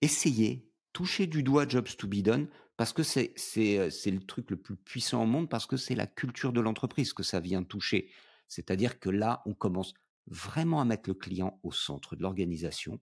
[0.00, 4.50] essayez, touchez du doigt Jobs to be done, parce que c'est, c'est, c'est le truc
[4.50, 7.62] le plus puissant au monde, parce que c'est la culture de l'entreprise que ça vient
[7.62, 8.10] toucher.
[8.48, 9.92] C'est-à-dire que là, on commence
[10.26, 13.00] vraiment à mettre le client au centre de l'organisation.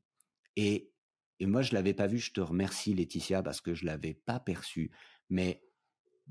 [0.56, 0.92] Et,
[1.38, 4.40] et moi, je l'avais pas vu, je te remercie Laetitia, parce que je l'avais pas
[4.40, 4.90] perçu.
[5.30, 5.62] Mais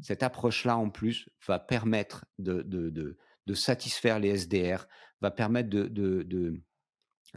[0.01, 4.87] cette approche-là, en plus, va permettre de, de, de, de satisfaire les SDR,
[5.21, 6.61] va permettre de, de, de,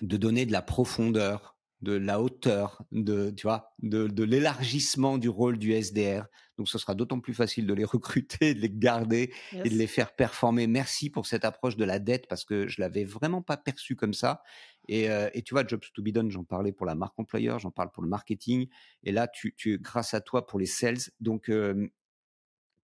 [0.03, 5.31] de donner de la profondeur, de la hauteur, de, tu vois, de, de l'élargissement du
[5.31, 6.27] rôle du SDR.
[6.59, 9.65] Donc, ce sera d'autant plus facile de les recruter, de les garder Yes.
[9.65, 10.67] et de les faire performer.
[10.67, 14.13] Merci pour cette approche de la dette parce que je l'avais vraiment pas perçu comme
[14.13, 14.43] ça.
[14.89, 17.59] Et, euh, et tu vois, Jobs to be done, j'en parlais pour la marque employeur,
[17.59, 18.69] j'en parle pour le marketing.
[19.03, 20.99] Et là, tu, tu, grâce à toi pour les sales.
[21.21, 21.89] Donc, euh,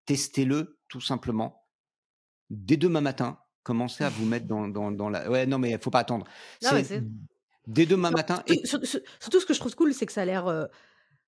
[0.05, 1.65] testez-le tout simplement.
[2.49, 5.29] Dès demain matin, commencez à vous mettre dans, dans, dans la.
[5.29, 6.25] Ouais, non, mais il faut pas attendre.
[6.63, 6.69] Non,
[7.67, 8.43] dès demain Non, matin.
[8.47, 8.85] Et surtout,
[9.39, 10.47] ce que je trouve cool, c'est que ça a l'air.
[10.47, 10.65] euh,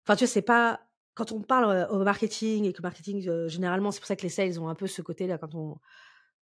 [0.04, 0.80] Enfin, tu vois, c'est pas.
[1.16, 4.16] Quand on parle euh, au marketing et que le marketing, euh, généralement, c'est pour ça
[4.16, 5.40] que les sales ont un peu ce côté-là.
[5.40, 5.80] Quand, on...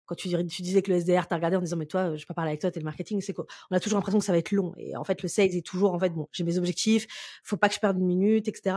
[0.05, 2.33] quand tu, disais que le SDR t'a regardé en disant, mais toi, euh, je peux
[2.33, 4.37] pas parler avec toi, t'es le marketing, c'est qu'on a toujours l'impression que ça va
[4.37, 4.73] être long.
[4.77, 7.07] Et en fait, le sales est toujours, en fait, bon, j'ai mes objectifs,
[7.43, 8.75] faut pas que je perde une minute, etc.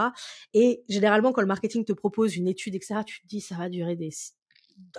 [0.54, 3.68] Et généralement, quand le marketing te propose une étude, etc., tu te dis, ça va
[3.68, 4.10] durer des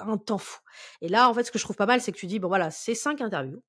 [0.01, 0.59] un temps fou.
[1.01, 2.47] Et là, en fait, ce que je trouve pas mal, c'est que tu dis, bon
[2.47, 3.61] voilà, c'est cinq interviews.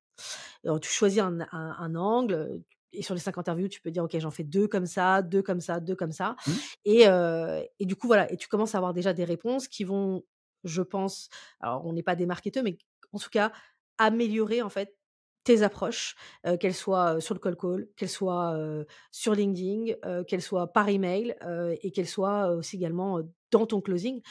[0.65, 2.61] Alors, tu choisis un, un- un angle.
[2.93, 5.41] Et sur les cinq interviews, tu peux dire, OK, j'en fais deux comme ça, deux
[5.41, 6.35] comme ça, deux comme ça.
[6.45, 6.51] Mmh.
[6.85, 8.31] Et, euh, et du coup, voilà.
[8.31, 10.23] Et tu commences à avoir déjà des réponses qui vont,
[10.63, 11.29] je pense,
[11.61, 12.77] alors on n'est pas des marketeurs, mais
[13.13, 13.51] en tout cas,
[13.97, 14.95] améliorer, en fait,
[15.43, 16.15] tes approches,
[16.59, 18.55] qu'elles soient sur le call call, qu'elles soient
[19.11, 19.93] sur LinkedIn,
[20.27, 21.35] qu'elles soient par email
[21.81, 24.21] et qu'elles soient aussi également dans ton closing.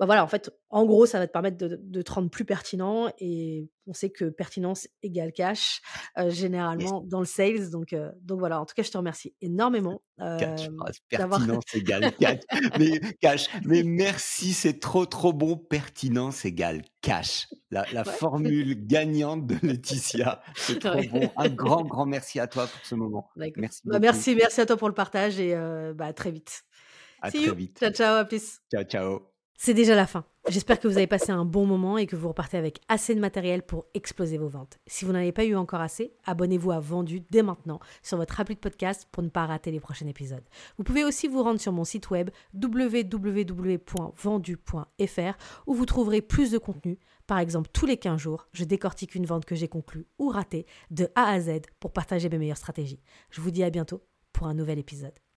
[0.00, 2.44] Bah voilà, en fait, en gros, ça va te permettre de, de te rendre plus
[2.44, 5.82] pertinent et on sait que pertinence égale cash,
[6.18, 7.70] euh, généralement dans le sales.
[7.70, 10.02] Donc, euh, donc voilà, en tout cas, je te remercie énormément.
[10.18, 12.40] Cash, euh, pertinence égale cash.
[12.78, 13.48] mais, cash.
[13.64, 15.56] Mais merci, c'est trop, trop bon.
[15.56, 17.46] Pertinence égale cash.
[17.70, 20.42] La, la formule gagnante de Laetitia.
[20.56, 21.30] C'est trop bon.
[21.36, 23.28] Un grand, grand merci à toi pour ce moment.
[23.36, 25.54] Merci, bah, merci, merci à toi pour le partage et
[25.94, 26.64] bah, à très vite.
[27.20, 27.78] À très vite.
[27.78, 28.58] Ciao, ciao, à plus.
[28.72, 29.33] Ciao, ciao.
[29.56, 30.24] C'est déjà la fin.
[30.48, 33.20] J'espère que vous avez passé un bon moment et que vous repartez avec assez de
[33.20, 34.78] matériel pour exploser vos ventes.
[34.86, 38.38] Si vous n'en avez pas eu encore assez, abonnez-vous à Vendu dès maintenant sur votre
[38.40, 40.44] appli de podcast pour ne pas rater les prochains épisodes.
[40.76, 43.78] Vous pouvez aussi vous rendre sur mon site web www.vendu.fr
[45.66, 46.98] où vous trouverez plus de contenu.
[47.26, 50.66] Par exemple, tous les 15 jours, je décortique une vente que j'ai conclue ou ratée
[50.90, 53.00] de A à Z pour partager mes meilleures stratégies.
[53.30, 54.02] Je vous dis à bientôt
[54.32, 55.23] pour un nouvel épisode.